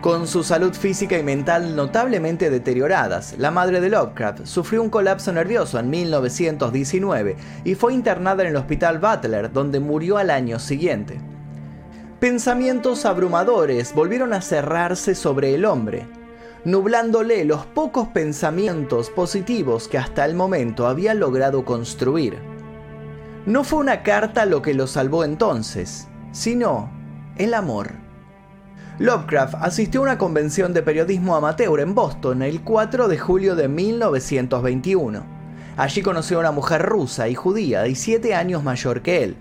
Con 0.00 0.28
su 0.28 0.44
salud 0.44 0.74
física 0.74 1.18
y 1.18 1.24
mental 1.24 1.74
notablemente 1.74 2.50
deterioradas, 2.50 3.34
la 3.36 3.50
madre 3.50 3.80
de 3.80 3.88
Lovecraft 3.88 4.46
sufrió 4.46 4.80
un 4.80 4.90
colapso 4.90 5.32
nervioso 5.32 5.76
en 5.80 5.90
1919 5.90 7.36
y 7.64 7.74
fue 7.74 7.94
internada 7.94 8.44
en 8.44 8.50
el 8.50 8.56
hospital 8.56 9.00
Butler, 9.00 9.52
donde 9.52 9.80
murió 9.80 10.16
al 10.16 10.30
año 10.30 10.60
siguiente. 10.60 11.20
Pensamientos 12.20 13.04
abrumadores 13.06 13.92
volvieron 13.92 14.34
a 14.34 14.40
cerrarse 14.40 15.16
sobre 15.16 15.56
el 15.56 15.64
hombre, 15.64 16.06
nublándole 16.64 17.44
los 17.44 17.66
pocos 17.66 18.06
pensamientos 18.06 19.10
positivos 19.10 19.88
que 19.88 19.98
hasta 19.98 20.24
el 20.24 20.36
momento 20.36 20.86
había 20.86 21.12
logrado 21.14 21.64
construir. 21.64 22.38
No 23.46 23.64
fue 23.64 23.80
una 23.80 24.04
carta 24.04 24.46
lo 24.46 24.62
que 24.62 24.74
lo 24.74 24.86
salvó 24.86 25.24
entonces, 25.24 26.06
sino 26.30 26.88
el 27.36 27.52
amor. 27.52 28.07
Lovecraft 28.98 29.54
asistió 29.60 30.00
a 30.00 30.02
una 30.04 30.18
convención 30.18 30.74
de 30.74 30.82
periodismo 30.82 31.36
amateur 31.36 31.78
en 31.78 31.94
Boston 31.94 32.42
el 32.42 32.62
4 32.62 33.06
de 33.06 33.16
julio 33.16 33.54
de 33.54 33.68
1921. 33.68 35.24
Allí 35.76 36.02
conoció 36.02 36.38
a 36.38 36.40
una 36.40 36.50
mujer 36.50 36.82
rusa 36.82 37.28
y 37.28 37.36
judía 37.36 37.82
de 37.82 37.94
7 37.94 38.34
años 38.34 38.64
mayor 38.64 39.02
que 39.02 39.22
él. 39.22 39.36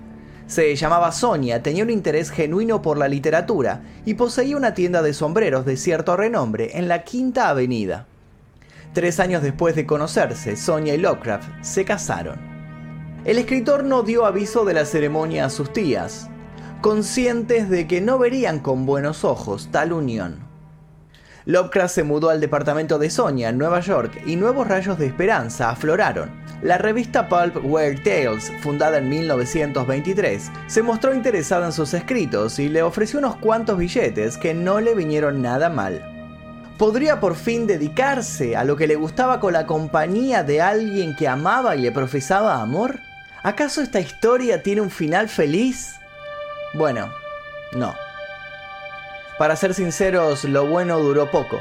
Se 0.45 0.75
llamaba 0.75 1.11
Sonia, 1.11 1.63
tenía 1.63 1.83
un 1.83 1.89
interés 1.89 2.29
genuino 2.29 2.83
por 2.83 2.99
la 2.99 3.07
literatura 3.07 3.81
y 4.05 4.13
poseía 4.13 4.55
una 4.55 4.75
tienda 4.75 5.01
de 5.01 5.13
sombreros 5.13 5.65
de 5.65 5.75
cierto 5.75 6.15
renombre 6.15 6.77
en 6.77 6.87
la 6.87 7.03
Quinta 7.03 7.49
Avenida. 7.49 8.05
Tres 8.93 9.19
años 9.19 9.41
después 9.41 9.75
de 9.75 9.87
conocerse, 9.87 10.55
Sonia 10.55 10.93
y 10.93 10.99
Lovecraft 10.99 11.49
se 11.61 11.83
casaron. 11.83 12.39
El 13.25 13.39
escritor 13.39 13.83
no 13.83 14.03
dio 14.03 14.27
aviso 14.27 14.65
de 14.65 14.75
la 14.75 14.85
ceremonia 14.85 15.45
a 15.45 15.49
sus 15.49 15.73
tías, 15.73 16.29
conscientes 16.81 17.69
de 17.69 17.87
que 17.87 18.01
no 18.01 18.17
verían 18.17 18.59
con 18.59 18.85
buenos 18.85 19.23
ojos 19.23 19.69
tal 19.71 19.93
unión. 19.93 20.47
Lovecraft 21.45 21.95
se 21.95 22.03
mudó 22.03 22.29
al 22.29 22.41
departamento 22.41 22.99
de 22.99 23.09
Sonia 23.09 23.49
en 23.49 23.57
Nueva 23.57 23.79
York 23.79 24.21
y 24.25 24.35
nuevos 24.35 24.67
rayos 24.67 24.99
de 24.99 25.05
esperanza 25.05 25.69
afloraron. 25.69 26.29
La 26.61 26.77
revista 26.77 27.29
Pulp 27.29 27.63
Weird 27.63 28.03
Tales, 28.03 28.51
fundada 28.61 28.97
en 28.97 29.07
1923, 29.07 30.51
se 30.67 30.83
mostró 30.83 31.13
interesada 31.13 31.67
en 31.67 31.71
sus 31.71 31.93
escritos 31.93 32.59
y 32.59 32.67
le 32.67 32.81
ofreció 32.83 33.19
unos 33.19 33.37
cuantos 33.37 33.77
billetes 33.77 34.37
que 34.37 34.53
no 34.53 34.81
le 34.81 34.93
vinieron 34.93 35.41
nada 35.41 35.69
mal. 35.69 36.01
¿Podría 36.77 37.19
por 37.19 37.35
fin 37.35 37.65
dedicarse 37.65 38.55
a 38.55 38.63
lo 38.63 38.75
que 38.75 38.87
le 38.87 38.95
gustaba 38.95 39.39
con 39.39 39.53
la 39.53 39.65
compañía 39.65 40.43
de 40.43 40.61
alguien 40.61 41.15
que 41.15 41.27
amaba 41.27 41.75
y 41.75 41.81
le 41.81 41.91
profesaba 41.91 42.61
amor? 42.61 42.99
¿Acaso 43.41 43.81
esta 43.81 43.99
historia 43.99 44.63
tiene 44.63 44.81
un 44.81 44.91
final 44.91 45.29
feliz? 45.29 45.96
Bueno, 46.77 47.11
no. 47.71 47.95
Para 49.39 49.55
ser 49.55 49.73
sinceros, 49.73 50.43
lo 50.43 50.67
bueno 50.67 50.99
duró 50.99 51.31
poco, 51.31 51.57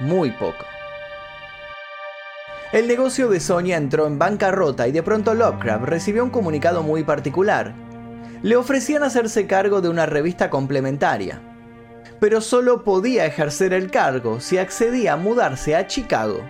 muy 0.00 0.32
poco. 0.32 0.64
El 2.72 2.88
negocio 2.88 3.28
de 3.28 3.38
Sonia 3.38 3.76
entró 3.76 4.08
en 4.08 4.18
bancarrota 4.18 4.88
y 4.88 4.92
de 4.92 5.04
pronto 5.04 5.34
Lovecraft 5.34 5.84
recibió 5.84 6.24
un 6.24 6.30
comunicado 6.30 6.82
muy 6.82 7.04
particular. 7.04 7.72
Le 8.42 8.56
ofrecían 8.56 9.04
hacerse 9.04 9.46
cargo 9.46 9.80
de 9.80 9.90
una 9.90 10.06
revista 10.06 10.50
complementaria, 10.50 11.40
pero 12.18 12.40
solo 12.40 12.82
podía 12.82 13.26
ejercer 13.26 13.72
el 13.72 13.92
cargo 13.92 14.40
si 14.40 14.58
accedía 14.58 15.12
a 15.12 15.16
mudarse 15.16 15.76
a 15.76 15.86
Chicago. 15.86 16.40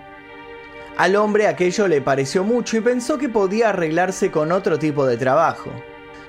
Al 0.97 1.15
hombre 1.15 1.45
aquello 1.45 1.87
le 1.87 2.01
pareció 2.01 2.43
mucho 2.43 2.75
y 2.75 2.81
pensó 2.81 3.19
que 3.19 3.29
podía 3.29 3.69
arreglarse 3.69 4.31
con 4.31 4.51
otro 4.51 4.79
tipo 4.79 5.05
de 5.05 5.17
trabajo 5.17 5.69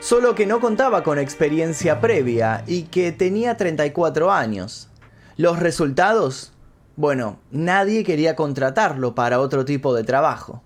solo 0.04 0.34
que 0.34 0.44
no 0.44 0.60
contaba 0.60 1.02
con 1.02 1.18
experiencia 1.18 1.98
previa 1.98 2.62
y 2.66 2.82
que 2.82 3.10
tenía 3.10 3.56
34 3.56 4.30
años. 4.30 4.90
¿Los 5.38 5.60
resultados? 5.60 6.52
Bueno, 6.94 7.38
nadie 7.50 8.04
quería 8.04 8.36
contratarlo 8.36 9.14
para 9.14 9.40
otro 9.40 9.64
tipo 9.64 9.94
de 9.94 10.04
trabajo. 10.04 10.62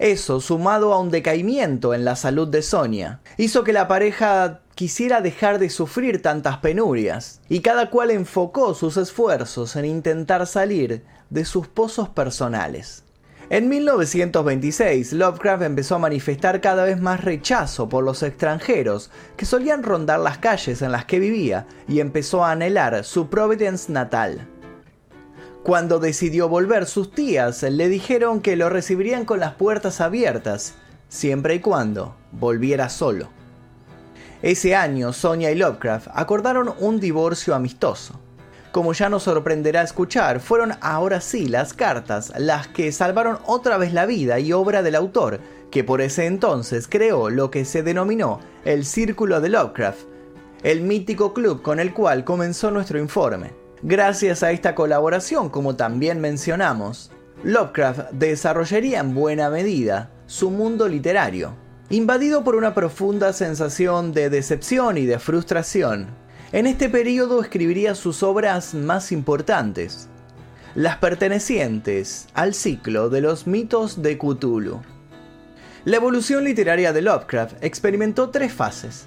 Eso, 0.00 0.40
sumado 0.40 0.92
a 0.92 0.98
un 0.98 1.12
decaimiento 1.12 1.94
en 1.94 2.04
la 2.04 2.16
salud 2.16 2.48
de 2.48 2.62
Sonia, 2.62 3.20
hizo 3.36 3.62
que 3.62 3.72
la 3.72 3.86
pareja 3.86 4.62
quisiera 4.74 5.20
dejar 5.20 5.60
de 5.60 5.70
sufrir 5.70 6.20
tantas 6.20 6.58
penurias, 6.58 7.42
y 7.48 7.60
cada 7.60 7.90
cual 7.90 8.10
enfocó 8.10 8.74
sus 8.74 8.96
esfuerzos 8.96 9.76
en 9.76 9.84
intentar 9.84 10.48
salir 10.48 11.04
de 11.28 11.44
sus 11.44 11.68
pozos 11.68 12.08
personales. 12.08 13.04
En 13.52 13.68
1926, 13.68 15.12
Lovecraft 15.12 15.64
empezó 15.64 15.96
a 15.96 15.98
manifestar 15.98 16.60
cada 16.60 16.84
vez 16.84 17.00
más 17.00 17.24
rechazo 17.24 17.88
por 17.88 18.04
los 18.04 18.22
extranjeros 18.22 19.10
que 19.36 19.44
solían 19.44 19.82
rondar 19.82 20.20
las 20.20 20.38
calles 20.38 20.82
en 20.82 20.92
las 20.92 21.04
que 21.04 21.18
vivía 21.18 21.66
y 21.88 21.98
empezó 21.98 22.44
a 22.44 22.52
anhelar 22.52 23.02
su 23.02 23.28
Providence 23.28 23.90
natal. 23.90 24.46
Cuando 25.64 25.98
decidió 25.98 26.48
volver, 26.48 26.86
sus 26.86 27.10
tías 27.10 27.64
le 27.64 27.88
dijeron 27.88 28.40
que 28.40 28.54
lo 28.54 28.70
recibirían 28.70 29.24
con 29.24 29.40
las 29.40 29.54
puertas 29.54 30.00
abiertas, 30.00 30.74
siempre 31.08 31.56
y 31.56 31.58
cuando 31.58 32.14
volviera 32.30 32.88
solo. 32.88 33.30
Ese 34.42 34.76
año, 34.76 35.12
Sonia 35.12 35.50
y 35.50 35.56
Lovecraft 35.56 36.06
acordaron 36.14 36.72
un 36.78 37.00
divorcio 37.00 37.56
amistoso. 37.56 38.20
Como 38.72 38.92
ya 38.92 39.08
nos 39.08 39.24
sorprenderá 39.24 39.82
escuchar, 39.82 40.38
fueron 40.38 40.74
ahora 40.80 41.20
sí 41.20 41.48
las 41.48 41.74
cartas 41.74 42.32
las 42.38 42.68
que 42.68 42.92
salvaron 42.92 43.38
otra 43.46 43.78
vez 43.78 43.92
la 43.92 44.06
vida 44.06 44.38
y 44.38 44.52
obra 44.52 44.82
del 44.82 44.94
autor, 44.94 45.40
que 45.72 45.82
por 45.82 46.00
ese 46.00 46.26
entonces 46.26 46.86
creó 46.88 47.30
lo 47.30 47.50
que 47.50 47.64
se 47.64 47.82
denominó 47.82 48.38
el 48.64 48.84
Círculo 48.84 49.40
de 49.40 49.48
Lovecraft, 49.48 50.02
el 50.62 50.82
mítico 50.82 51.34
club 51.34 51.62
con 51.62 51.80
el 51.80 51.92
cual 51.92 52.24
comenzó 52.24 52.70
nuestro 52.70 53.00
informe. 53.00 53.52
Gracias 53.82 54.42
a 54.44 54.52
esta 54.52 54.76
colaboración, 54.76 55.48
como 55.48 55.74
también 55.74 56.20
mencionamos, 56.20 57.10
Lovecraft 57.42 58.12
desarrollaría 58.12 59.00
en 59.00 59.14
buena 59.14 59.50
medida 59.50 60.10
su 60.26 60.50
mundo 60.50 60.86
literario, 60.86 61.54
invadido 61.88 62.44
por 62.44 62.54
una 62.54 62.72
profunda 62.74 63.32
sensación 63.32 64.12
de 64.12 64.30
decepción 64.30 64.96
y 64.96 65.06
de 65.06 65.18
frustración, 65.18 66.08
en 66.52 66.66
este 66.66 66.88
periodo 66.88 67.40
escribiría 67.40 67.94
sus 67.94 68.24
obras 68.24 68.74
más 68.74 69.12
importantes, 69.12 70.08
las 70.74 70.96
pertenecientes 70.96 72.26
al 72.34 72.54
ciclo 72.54 73.08
de 73.08 73.20
los 73.20 73.46
mitos 73.46 74.02
de 74.02 74.18
Cthulhu. 74.18 74.80
La 75.84 75.96
evolución 75.96 76.42
literaria 76.44 76.92
de 76.92 77.02
Lovecraft 77.02 77.62
experimentó 77.62 78.30
tres 78.30 78.52
fases. 78.52 79.06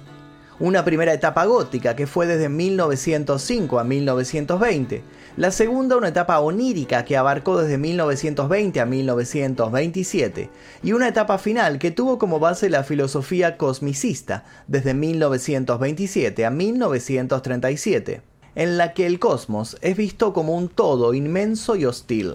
Una 0.60 0.84
primera 0.84 1.12
etapa 1.12 1.44
gótica 1.44 1.96
que 1.96 2.06
fue 2.06 2.26
desde 2.26 2.48
1905 2.48 3.78
a 3.78 3.84
1920, 3.84 5.02
la 5.36 5.50
segunda 5.50 5.96
una 5.96 6.08
etapa 6.08 6.38
onírica 6.38 7.04
que 7.04 7.16
abarcó 7.16 7.60
desde 7.60 7.76
1920 7.76 8.80
a 8.80 8.86
1927, 8.86 10.50
y 10.82 10.92
una 10.92 11.08
etapa 11.08 11.38
final 11.38 11.78
que 11.78 11.90
tuvo 11.90 12.18
como 12.18 12.38
base 12.38 12.70
la 12.70 12.84
filosofía 12.84 13.56
cosmicista 13.56 14.44
desde 14.68 14.94
1927 14.94 16.44
a 16.44 16.50
1937, 16.50 18.22
en 18.54 18.78
la 18.78 18.92
que 18.92 19.06
el 19.06 19.18
cosmos 19.18 19.76
es 19.80 19.96
visto 19.96 20.32
como 20.32 20.56
un 20.56 20.68
todo 20.68 21.14
inmenso 21.14 21.74
y 21.74 21.84
hostil. 21.84 22.34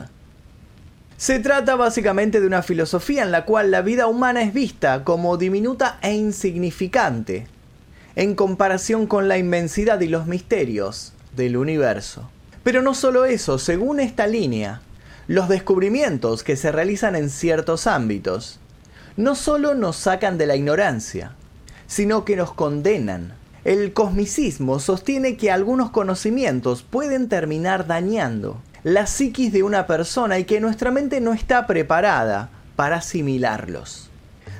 Se 1.15 1.39
trata 1.39 1.75
básicamente 1.75 2.39
de 2.39 2.47
una 2.47 2.63
filosofía 2.63 3.23
en 3.23 3.31
la 3.31 3.45
cual 3.45 3.71
la 3.71 3.81
vida 3.81 4.07
humana 4.07 4.41
es 4.41 4.53
vista 4.53 5.03
como 5.03 5.35
diminuta 5.37 5.99
e 6.01 6.13
insignificante, 6.13 7.47
en 8.15 8.35
comparación 8.35 9.07
con 9.07 9.27
la 9.27 9.37
inmensidad 9.37 9.99
y 10.01 10.07
los 10.07 10.27
misterios 10.27 11.13
del 11.35 11.57
universo. 11.57 12.29
Pero 12.63 12.81
no 12.81 12.93
solo 12.93 13.25
eso, 13.25 13.57
según 13.57 13.99
esta 13.99 14.27
línea, 14.27 14.81
los 15.27 15.47
descubrimientos 15.47 16.43
que 16.43 16.55
se 16.55 16.71
realizan 16.71 17.15
en 17.15 17.29
ciertos 17.29 17.87
ámbitos 17.87 18.59
no 19.15 19.35
solo 19.35 19.75
nos 19.75 19.95
sacan 19.95 20.37
de 20.37 20.47
la 20.47 20.55
ignorancia, 20.55 21.33
sino 21.87 22.25
que 22.25 22.35
nos 22.35 22.53
condenan. 22.53 23.33
El 23.65 23.93
cosmicismo 23.93 24.79
sostiene 24.79 25.35
que 25.35 25.51
algunos 25.51 25.89
conocimientos 25.89 26.83
pueden 26.83 27.27
terminar 27.27 27.85
dañando 27.85 28.61
la 28.83 29.07
psiquis 29.07 29.51
de 29.51 29.63
una 29.63 29.87
persona 29.87 30.39
y 30.39 30.45
que 30.45 30.61
nuestra 30.61 30.91
mente 30.91 31.19
no 31.19 31.33
está 31.33 31.67
preparada 31.67 32.49
para 32.75 32.97
asimilarlos. 32.97 34.08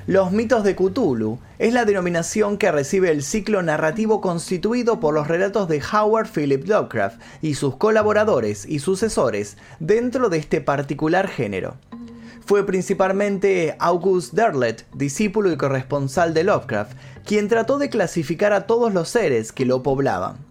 Los 0.06 0.32
mitos 0.32 0.64
de 0.64 0.74
Cthulhu 0.74 1.38
es 1.58 1.74
la 1.74 1.84
denominación 1.84 2.56
que 2.56 2.72
recibe 2.72 3.10
el 3.10 3.22
ciclo 3.22 3.62
narrativo 3.62 4.20
constituido 4.20 4.98
por 4.98 5.12
los 5.12 5.28
relatos 5.28 5.68
de 5.68 5.82
Howard 5.92 6.28
Philip 6.28 6.66
Lovecraft 6.66 7.20
y 7.42 7.54
sus 7.54 7.76
colaboradores 7.76 8.64
y 8.66 8.78
sucesores 8.78 9.58
dentro 9.78 10.30
de 10.30 10.38
este 10.38 10.62
particular 10.62 11.28
género. 11.28 11.76
Fue 12.44 12.64
principalmente 12.66 13.76
August 13.78 14.32
Derlet, 14.32 14.86
discípulo 14.94 15.52
y 15.52 15.56
corresponsal 15.56 16.34
de 16.34 16.44
Lovecraft, 16.44 16.92
quien 17.24 17.48
trató 17.48 17.78
de 17.78 17.90
clasificar 17.90 18.52
a 18.52 18.66
todos 18.66 18.92
los 18.94 19.08
seres 19.08 19.52
que 19.52 19.66
lo 19.66 19.82
poblaban. 19.82 20.49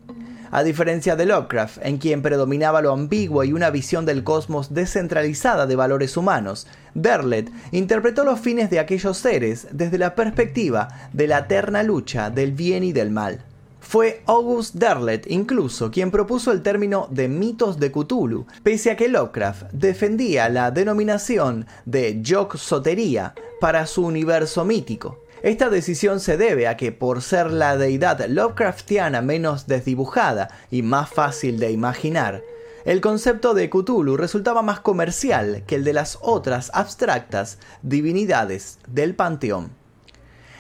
A 0.52 0.64
diferencia 0.64 1.16
de 1.16 1.28
Lovecraft, 1.28 1.78
en 1.84 2.00
quien 2.00 2.24
predominaba 2.24 2.82
lo 2.82 2.92
ambiguo 2.92 3.44
y 3.44 3.54
una 3.54 3.70
visión 3.70 4.06
del 4.06 4.24
cosmos 4.24 4.74
descentralizada 4.74 5.68
de 5.68 5.76
valores 5.76 6.18
humanos, 6.18 6.66
Derlet 6.96 7.52
interpretó 7.72 8.24
los 8.24 8.40
fines 8.40 8.72
de 8.72 8.80
aquellos 8.80 9.18
seres 9.18 9.68
desde 9.72 10.00
la 10.00 10.16
perspectiva 10.16 10.88
de 11.14 11.28
la 11.28 11.40
eterna 11.40 11.84
lucha 11.84 12.32
del 12.32 12.52
bien 12.54 12.84
y 12.84 12.94
del 12.94 13.12
mal. 13.12 13.44
Fue 13.80 14.24
August 14.26 14.76
Derlet 14.76 15.26
incluso 15.30 15.92
quien 15.92 16.12
propuso 16.12 16.52
el 16.52 16.62
término 16.62 17.08
de 17.12 17.28
mitos 17.28 17.80
de 17.80 17.92
Cthulhu, 17.92 18.46
pese 18.64 18.92
a 18.92 18.96
que 18.96 19.08
Lovecraft 19.08 19.72
defendía 19.72 20.50
la 20.50 20.72
denominación 20.72 21.66
de 21.86 22.22
Yog-Sotería 22.22 23.34
para 23.60 23.86
su 23.86 24.06
universo 24.06 24.66
mítico. 24.66 25.24
Esta 25.42 25.70
decisión 25.70 26.20
se 26.20 26.36
debe 26.36 26.68
a 26.68 26.76
que 26.76 26.92
por 26.92 27.22
ser 27.22 27.52
la 27.52 27.78
deidad 27.78 28.26
Lovecraftiana 28.28 29.22
menos 29.22 29.68
desdibujada 29.68 30.50
y 30.70 30.82
más 30.82 31.10
fácil 31.10 31.60
de 31.60 31.72
imaginar, 31.72 32.44
el 32.86 33.02
concepto 33.02 33.54
de 33.54 33.70
Cthulhu 33.70 34.18
resultaba 34.18 34.62
más 34.62 34.80
comercial 34.80 35.64
que 35.68 35.76
el 35.76 35.84
de 35.84 35.94
las 35.94 36.18
otras 36.22 36.72
abstractas 36.74 37.58
divinidades 37.84 38.80
del 38.88 39.16
panteón. 39.16 39.72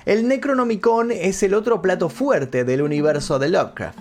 El 0.05 0.27
Necronomicon 0.27 1.11
es 1.11 1.43
el 1.43 1.53
otro 1.53 1.81
plato 1.81 2.09
fuerte 2.09 2.63
del 2.63 2.81
universo 2.81 3.39
de 3.39 3.49
Lovecraft. 3.49 3.99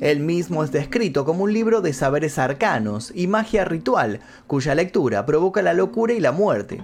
El 0.00 0.20
mismo 0.20 0.64
es 0.64 0.72
descrito 0.72 1.24
como 1.24 1.44
un 1.44 1.52
libro 1.52 1.80
de 1.80 1.92
saberes 1.92 2.38
arcanos 2.38 3.12
y 3.14 3.26
magia 3.26 3.64
ritual, 3.64 4.20
cuya 4.46 4.74
lectura 4.74 5.24
provoca 5.26 5.62
la 5.62 5.74
locura 5.74 6.12
y 6.12 6.20
la 6.20 6.32
muerte. 6.32 6.82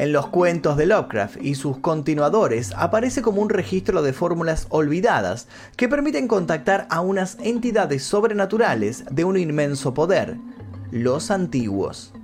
En 0.00 0.12
los 0.12 0.28
cuentos 0.28 0.78
de 0.78 0.86
Lovecraft 0.86 1.36
y 1.42 1.56
sus 1.56 1.76
continuadores 1.76 2.72
aparece 2.74 3.20
como 3.20 3.42
un 3.42 3.50
registro 3.50 4.00
de 4.00 4.14
fórmulas 4.14 4.66
olvidadas 4.70 5.46
que 5.76 5.90
permiten 5.90 6.26
contactar 6.26 6.86
a 6.88 7.02
unas 7.02 7.36
entidades 7.42 8.02
sobrenaturales 8.02 9.04
de 9.10 9.24
un 9.24 9.36
inmenso 9.36 9.92
poder, 9.92 10.38
los 10.90 11.30
antiguos. 11.30 12.14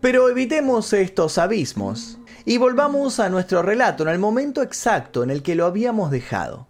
Pero 0.00 0.28
evitemos 0.28 0.92
estos 0.92 1.38
abismos 1.38 2.18
y 2.44 2.58
volvamos 2.58 3.20
a 3.20 3.28
nuestro 3.28 3.62
relato 3.62 4.02
en 4.02 4.08
el 4.08 4.18
momento 4.18 4.60
exacto 4.60 5.22
en 5.22 5.30
el 5.30 5.44
que 5.44 5.54
lo 5.54 5.66
habíamos 5.66 6.10
dejado. 6.10 6.66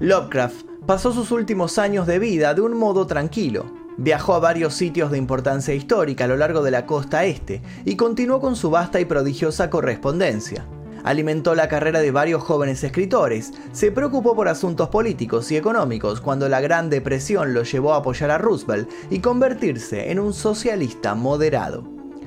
Lovecraft 0.00 0.66
pasó 0.84 1.14
sus 1.14 1.30
últimos 1.30 1.78
años 1.78 2.06
de 2.06 2.18
vida 2.18 2.52
de 2.52 2.60
un 2.60 2.76
modo 2.76 3.06
tranquilo, 3.06 3.85
Viajó 3.98 4.34
a 4.34 4.40
varios 4.40 4.74
sitios 4.74 5.10
de 5.10 5.18
importancia 5.18 5.74
histórica 5.74 6.24
a 6.24 6.28
lo 6.28 6.36
largo 6.36 6.62
de 6.62 6.70
la 6.70 6.84
costa 6.84 7.24
este 7.24 7.62
y 7.84 7.96
continuó 7.96 8.40
con 8.40 8.54
su 8.54 8.70
vasta 8.70 9.00
y 9.00 9.06
prodigiosa 9.06 9.70
correspondencia. 9.70 10.66
Alimentó 11.02 11.54
la 11.54 11.68
carrera 11.68 12.00
de 12.00 12.10
varios 12.10 12.42
jóvenes 12.42 12.82
escritores, 12.84 13.52
se 13.72 13.92
preocupó 13.92 14.34
por 14.34 14.48
asuntos 14.48 14.88
políticos 14.88 15.50
y 15.52 15.56
económicos 15.56 16.20
cuando 16.20 16.48
la 16.48 16.60
Gran 16.60 16.90
Depresión 16.90 17.54
lo 17.54 17.62
llevó 17.62 17.94
a 17.94 17.98
apoyar 17.98 18.30
a 18.30 18.38
Roosevelt 18.38 18.90
y 19.08 19.20
convertirse 19.20 20.10
en 20.10 20.18
un 20.18 20.34
socialista 20.34 21.14
moderado. 21.14 21.84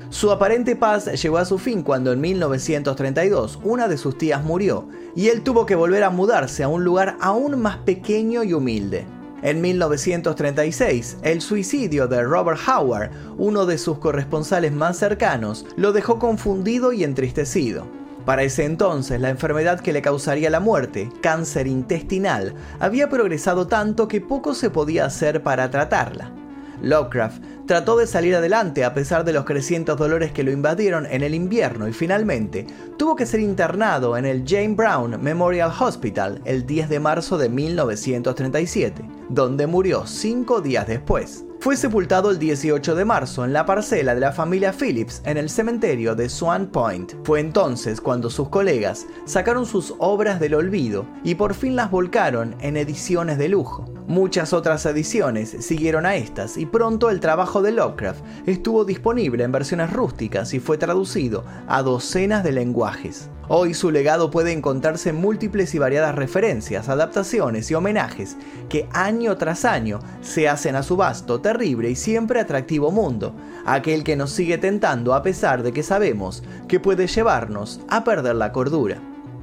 Su 0.08 0.32
aparente 0.32 0.74
paz 0.74 1.22
llegó 1.22 1.38
a 1.38 1.44
su 1.44 1.58
fin 1.58 1.82
cuando 1.82 2.12
en 2.12 2.20
1932 2.20 3.60
una 3.62 3.86
de 3.86 3.96
sus 3.96 4.18
tías 4.18 4.42
murió 4.42 4.88
y 5.14 5.28
él 5.28 5.42
tuvo 5.42 5.66
que 5.66 5.76
volver 5.76 6.02
a 6.02 6.10
mudarse 6.10 6.64
a 6.64 6.68
un 6.68 6.82
lugar 6.82 7.16
aún 7.20 7.60
más 7.60 7.76
pequeño 7.78 8.42
y 8.42 8.54
humilde. 8.54 9.19
En 9.42 9.60
1936, 9.62 11.16
el 11.22 11.40
suicidio 11.40 12.06
de 12.08 12.22
Robert 12.22 12.60
Howard, 12.68 13.10
uno 13.38 13.64
de 13.64 13.78
sus 13.78 13.98
corresponsales 13.98 14.72
más 14.72 14.98
cercanos, 14.98 15.64
lo 15.76 15.92
dejó 15.92 16.18
confundido 16.18 16.92
y 16.92 17.04
entristecido. 17.04 17.86
Para 18.26 18.42
ese 18.42 18.64
entonces, 18.64 19.18
la 19.20 19.30
enfermedad 19.30 19.80
que 19.80 19.94
le 19.94 20.02
causaría 20.02 20.50
la 20.50 20.60
muerte, 20.60 21.08
cáncer 21.22 21.66
intestinal, 21.66 22.54
había 22.78 23.08
progresado 23.08 23.66
tanto 23.66 24.08
que 24.08 24.20
poco 24.20 24.54
se 24.54 24.68
podía 24.68 25.06
hacer 25.06 25.42
para 25.42 25.70
tratarla. 25.70 26.39
Lovecraft 26.82 27.42
trató 27.66 27.96
de 27.96 28.06
salir 28.06 28.34
adelante 28.34 28.84
a 28.84 28.94
pesar 28.94 29.24
de 29.24 29.32
los 29.32 29.44
crecientes 29.44 29.96
dolores 29.96 30.32
que 30.32 30.42
lo 30.42 30.50
invadieron 30.50 31.06
en 31.06 31.22
el 31.22 31.34
invierno 31.34 31.88
y 31.88 31.92
finalmente 31.92 32.66
tuvo 32.96 33.16
que 33.16 33.26
ser 33.26 33.40
internado 33.40 34.16
en 34.16 34.26
el 34.26 34.44
Jane 34.46 34.74
Brown 34.74 35.22
Memorial 35.22 35.72
Hospital 35.78 36.40
el 36.44 36.66
10 36.66 36.88
de 36.88 37.00
marzo 37.00 37.38
de 37.38 37.48
1937, 37.48 39.02
donde 39.28 39.66
murió 39.66 40.06
cinco 40.06 40.60
días 40.60 40.86
después. 40.86 41.44
Fue 41.60 41.76
sepultado 41.76 42.30
el 42.30 42.38
18 42.38 42.94
de 42.94 43.04
marzo 43.04 43.44
en 43.44 43.52
la 43.52 43.66
parcela 43.66 44.14
de 44.14 44.20
la 44.20 44.32
familia 44.32 44.72
Phillips 44.72 45.20
en 45.26 45.36
el 45.36 45.50
cementerio 45.50 46.14
de 46.14 46.30
Swan 46.30 46.68
Point. 46.68 47.12
Fue 47.22 47.38
entonces 47.38 48.00
cuando 48.00 48.30
sus 48.30 48.48
colegas 48.48 49.06
sacaron 49.26 49.66
sus 49.66 49.94
obras 49.98 50.40
del 50.40 50.54
olvido 50.54 51.04
y 51.22 51.34
por 51.34 51.52
fin 51.52 51.76
las 51.76 51.90
volcaron 51.90 52.56
en 52.60 52.78
ediciones 52.78 53.36
de 53.36 53.50
lujo. 53.50 53.84
Muchas 54.06 54.54
otras 54.54 54.86
ediciones 54.86 55.54
siguieron 55.60 56.06
a 56.06 56.16
estas 56.16 56.56
y 56.56 56.64
pronto 56.64 57.10
el 57.10 57.20
trabajo 57.20 57.60
de 57.60 57.72
Lovecraft 57.72 58.24
estuvo 58.46 58.86
disponible 58.86 59.44
en 59.44 59.52
versiones 59.52 59.92
rústicas 59.92 60.54
y 60.54 60.60
fue 60.60 60.78
traducido 60.78 61.44
a 61.68 61.82
docenas 61.82 62.42
de 62.42 62.52
lenguajes. 62.52 63.28
Hoy 63.52 63.74
su 63.74 63.90
legado 63.90 64.30
puede 64.30 64.52
encontrarse 64.52 65.08
en 65.08 65.16
múltiples 65.16 65.74
y 65.74 65.80
variadas 65.80 66.14
referencias, 66.14 66.88
adaptaciones 66.88 67.68
y 67.68 67.74
homenajes 67.74 68.36
que 68.68 68.88
año 68.92 69.36
tras 69.38 69.64
año 69.64 69.98
se 70.20 70.48
hacen 70.48 70.76
a 70.76 70.84
su 70.84 70.96
vasto, 70.96 71.40
terrible 71.40 71.90
y 71.90 71.96
siempre 71.96 72.38
atractivo 72.38 72.92
mundo, 72.92 73.34
aquel 73.66 74.04
que 74.04 74.14
nos 74.14 74.30
sigue 74.30 74.56
tentando 74.56 75.14
a 75.14 75.24
pesar 75.24 75.64
de 75.64 75.72
que 75.72 75.82
sabemos 75.82 76.44
que 76.68 76.78
puede 76.78 77.08
llevarnos 77.08 77.80
a 77.88 78.04
perder 78.04 78.36
la 78.36 78.52
cordura. 78.52 79.02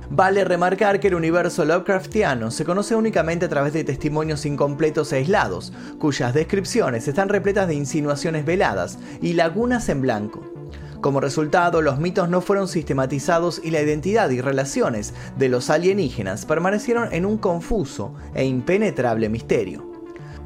Vale 0.09 0.45
remarcar 0.45 1.01
que 1.01 1.09
el 1.09 1.15
universo 1.15 1.65
Lovecraftiano 1.65 2.49
se 2.49 2.63
conoce 2.63 2.95
únicamente 2.95 3.47
a 3.47 3.49
través 3.49 3.73
de 3.73 3.83
testimonios 3.83 4.45
incompletos 4.45 5.11
e 5.11 5.17
aislados, 5.17 5.73
cuyas 5.99 6.33
descripciones 6.33 7.09
están 7.09 7.27
repletas 7.27 7.67
de 7.67 7.75
insinuaciones 7.75 8.45
veladas 8.45 8.99
y 9.21 9.33
lagunas 9.33 9.89
en 9.89 9.99
blanco. 9.99 10.56
Como 11.01 11.19
resultado, 11.19 11.81
los 11.83 11.99
mitos 11.99 12.27
no 12.27 12.41
fueron 12.41 12.67
sistematizados 12.67 13.62
y 13.63 13.69
la 13.69 13.81
identidad 13.81 14.29
y 14.31 14.41
relaciones 14.41 15.13
de 15.38 15.47
los 15.47 15.69
alienígenas 15.69 16.45
permanecieron 16.45 17.13
en 17.13 17.25
un 17.25 17.38
confuso 17.38 18.13
e 18.33 18.45
impenetrable 18.45 19.29
misterio. 19.29 19.86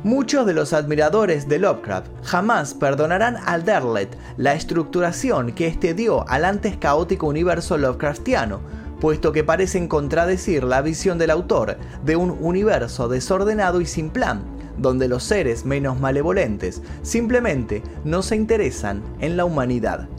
Muchos 0.04 0.46
de 0.46 0.54
los 0.54 0.74
admiradores 0.74 1.48
de 1.48 1.60
Lovecraft 1.60 2.08
jamás 2.24 2.74
perdonarán 2.74 3.38
al 3.46 3.64
Derlet 3.64 4.18
la 4.36 4.54
estructuración 4.54 5.54
que 5.54 5.68
éste 5.68 5.94
dio 5.94 6.28
al 6.28 6.44
antes 6.44 6.76
caótico 6.76 7.28
universo 7.28 7.78
Lovecraftiano, 7.78 8.60
puesto 9.00 9.32
que 9.32 9.44
parecen 9.44 9.88
contradecir 9.88 10.64
la 10.64 10.82
visión 10.82 11.18
del 11.18 11.30
autor 11.30 11.78
de 12.04 12.16
un 12.16 12.32
universo 12.42 13.08
desordenado 13.08 13.80
y 13.80 13.86
sin 13.86 14.10
plan, 14.10 14.44
donde 14.78 15.08
los 15.08 15.24
seres 15.24 15.66
menos 15.66 16.00
malevolentes 16.00 16.82
simplemente 17.04 17.84
no 18.04 18.22
se 18.22 18.36
interesan 18.36 19.02
en 19.20 19.38
la 19.38 19.46
humanidad. 19.46 20.10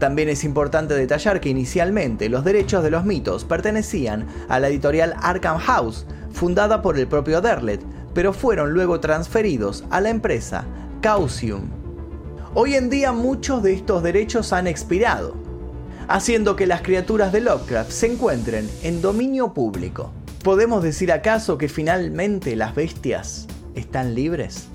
También 0.00 0.30
es 0.30 0.44
importante 0.44 0.94
detallar 0.94 1.40
que 1.40 1.50
inicialmente 1.50 2.30
los 2.30 2.42
derechos 2.42 2.82
de 2.82 2.90
los 2.90 3.04
mitos 3.04 3.44
pertenecían 3.44 4.26
a 4.48 4.58
la 4.58 4.68
editorial 4.68 5.14
Arkham 5.20 5.58
House, 5.58 6.06
fundada 6.32 6.80
por 6.80 6.98
el 6.98 7.06
propio 7.06 7.42
Derlet, 7.42 7.82
pero 8.14 8.32
fueron 8.32 8.72
luego 8.72 8.98
transferidos 8.98 9.84
a 9.90 10.00
la 10.00 10.08
empresa 10.08 10.64
Causium. 11.02 11.68
Hoy 12.54 12.76
en 12.76 12.88
día 12.88 13.12
muchos 13.12 13.62
de 13.62 13.74
estos 13.74 14.02
derechos 14.02 14.54
han 14.54 14.66
expirado, 14.66 15.36
haciendo 16.08 16.56
que 16.56 16.66
las 16.66 16.80
criaturas 16.80 17.30
de 17.30 17.42
Lovecraft 17.42 17.90
se 17.90 18.06
encuentren 18.06 18.70
en 18.82 19.02
dominio 19.02 19.52
público. 19.52 20.12
¿Podemos 20.42 20.82
decir 20.82 21.12
acaso 21.12 21.58
que 21.58 21.68
finalmente 21.68 22.56
las 22.56 22.74
bestias 22.74 23.46
están 23.74 24.14
libres? 24.14 24.66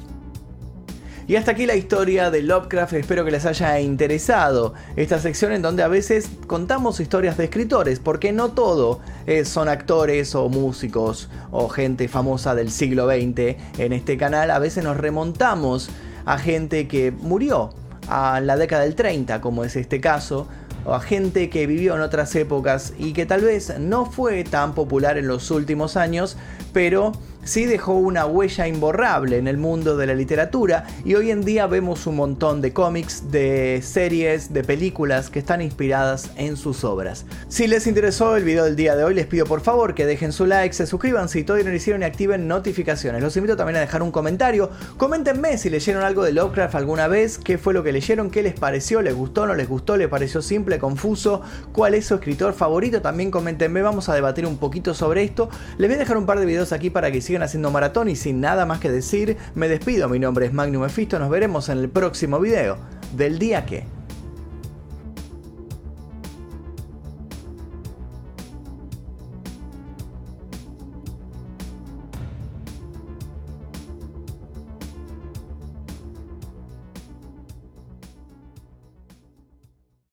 Y 1.28 1.38
hasta 1.38 1.54
aquí 1.54 1.66
la 1.66 1.76
historia 1.76 2.30
de 2.30 2.44
Lovecraft, 2.44 2.94
espero 2.94 3.26
que 3.26 3.32
les 3.32 3.48
haya 3.48 3.80
interesado 3.80 4.76
esta 4.96 5.20
sección 5.20 5.54
en 5.54 5.64
donde 5.64 5.82
a 5.82 5.88
veces 5.88 6.30
contamos 6.46 7.00
historias 7.00 7.36
de 7.36 7.46
escritores, 7.46 8.00
porque 8.00 8.32
no 8.32 8.50
todo 8.52 9.00
eh, 9.26 9.44
son 9.44 9.68
actores 9.68 10.36
o 10.36 10.50
músicos 10.50 11.30
o 11.50 11.68
gente 11.68 12.08
famosa 12.08 12.54
del 12.54 12.70
siglo 12.70 13.08
XX 13.08 13.58
en 13.80 13.94
este 13.94 14.18
canal, 14.18 14.52
a 14.52 14.60
veces 14.60 14.84
nos 14.84 14.98
remontamos 14.98 15.90
a 16.26 16.38
gente 16.38 16.88
que 16.88 17.12
murió 17.12 17.72
a 18.08 18.40
la 18.40 18.56
década 18.56 18.84
del 18.84 18.94
30, 18.94 19.42
como 19.42 19.64
es 19.64 19.76
este 19.76 20.00
caso, 20.00 20.48
o 20.86 20.94
a 20.94 21.00
gente 21.00 21.50
que 21.50 21.66
vivió 21.66 21.96
en 21.96 22.02
otras 22.02 22.36
épocas 22.36 22.94
y 23.00 23.14
que 23.14 23.26
tal 23.26 23.42
vez 23.42 23.80
no 23.80 24.06
fue 24.06 24.44
tan 24.44 24.76
popular 24.76 25.18
en 25.18 25.28
los 25.28 25.50
últimos 25.50 25.98
años, 25.98 26.38
pero 26.72 27.14
sí 27.46 27.66
dejó 27.66 27.94
una 27.94 28.26
huella 28.26 28.68
imborrable 28.68 29.38
en 29.38 29.48
el 29.48 29.58
mundo 29.58 29.96
de 29.96 30.08
la 30.08 30.16
literatura 30.16 30.86
y 31.06 31.16
hoy 31.16 31.32
en 31.32 31.46
día 31.46 31.68
vemos 31.68 32.08
un 32.08 32.18
montón 32.18 32.60
de 32.62 32.74
cómics, 32.74 33.32
de 33.32 33.82
series, 33.84 34.52
de 34.52 34.64
películas 34.64 35.30
que 35.30 35.40
están 35.40 35.62
inspiradas 35.62 36.32
en 36.36 36.58
sus 36.58 36.84
obras. 36.84 37.26
Si 37.48 37.68
les 37.68 37.88
interesó 37.88 38.36
el 38.36 38.44
video 38.44 38.66
del 38.66 38.76
día 38.76 38.96
de 38.96 39.04
hoy, 39.04 39.14
les 39.14 39.28
pido 39.28 39.46
por 39.46 39.62
favor 39.62 39.94
que 39.94 40.06
dejen 40.06 40.34
su 40.34 40.46
like, 40.48 40.74
se 40.74 40.88
suscriban 40.88 41.30
si 41.30 41.44
todavía 41.44 41.66
no 41.66 41.70
lo 41.70 41.78
hicieron 41.78 42.02
y 42.02 42.06
activen 42.06 42.48
notificaciones. 42.48 43.22
Los 43.22 43.38
invito 43.38 43.56
también 43.56 43.78
a 43.78 43.82
dejar 43.82 44.02
un 44.02 44.12
comentario. 44.12 44.72
Coméntenme 44.98 45.58
si 45.60 45.70
leyeron 45.70 46.04
algo 46.04 46.24
de 46.24 46.34
Lovecraft 46.34 46.76
alguna 46.76 47.08
vez, 47.08 47.38
qué 47.38 47.60
fue 47.60 47.74
lo 47.74 47.84
que 47.84 47.92
leyeron, 47.92 48.32
qué 48.32 48.42
les 48.42 48.60
pareció, 48.60 49.04
les 49.04 49.14
gustó, 49.14 49.46
no 49.46 49.54
les 49.54 49.70
gustó, 49.70 49.98
les 49.98 50.08
pareció 50.08 50.42
simple, 50.42 50.80
confuso, 50.80 51.42
cuál 51.72 51.94
es 51.94 52.08
su 52.08 52.16
escritor 52.16 52.54
favorito. 52.54 53.02
También 53.02 53.30
coméntenme, 53.30 53.84
vamos 53.84 54.10
a 54.10 54.16
debatir 54.16 54.48
un 54.48 54.58
poquito 54.58 54.96
sobre 54.96 55.24
esto. 55.24 55.50
Les 55.78 55.88
voy 55.88 55.96
a 55.96 56.00
dejar 56.00 56.18
un 56.18 56.26
par 56.26 56.40
de 56.40 56.48
videos 56.48 56.72
aquí 56.72 56.90
para 56.90 57.12
que 57.12 57.22
sigan 57.22 57.35
haciendo 57.43 57.71
maratón 57.71 58.10
y 58.10 58.15
sin 58.15 58.39
nada 58.41 58.65
más 58.65 58.80
que 58.80 58.91
decir, 58.91 59.38
me 59.56 59.67
despido. 59.67 60.10
Mi 60.10 60.19
nombre 60.19 60.45
es 60.45 60.54
Magnum 60.54 60.84
Mephisto, 60.84 61.19
nos 61.19 61.30
veremos 61.30 61.69
en 61.69 61.80
el 61.80 61.89
próximo 61.89 62.39
video 62.39 62.78
del 63.15 63.39
día 63.39 63.65
que... 63.65 64.05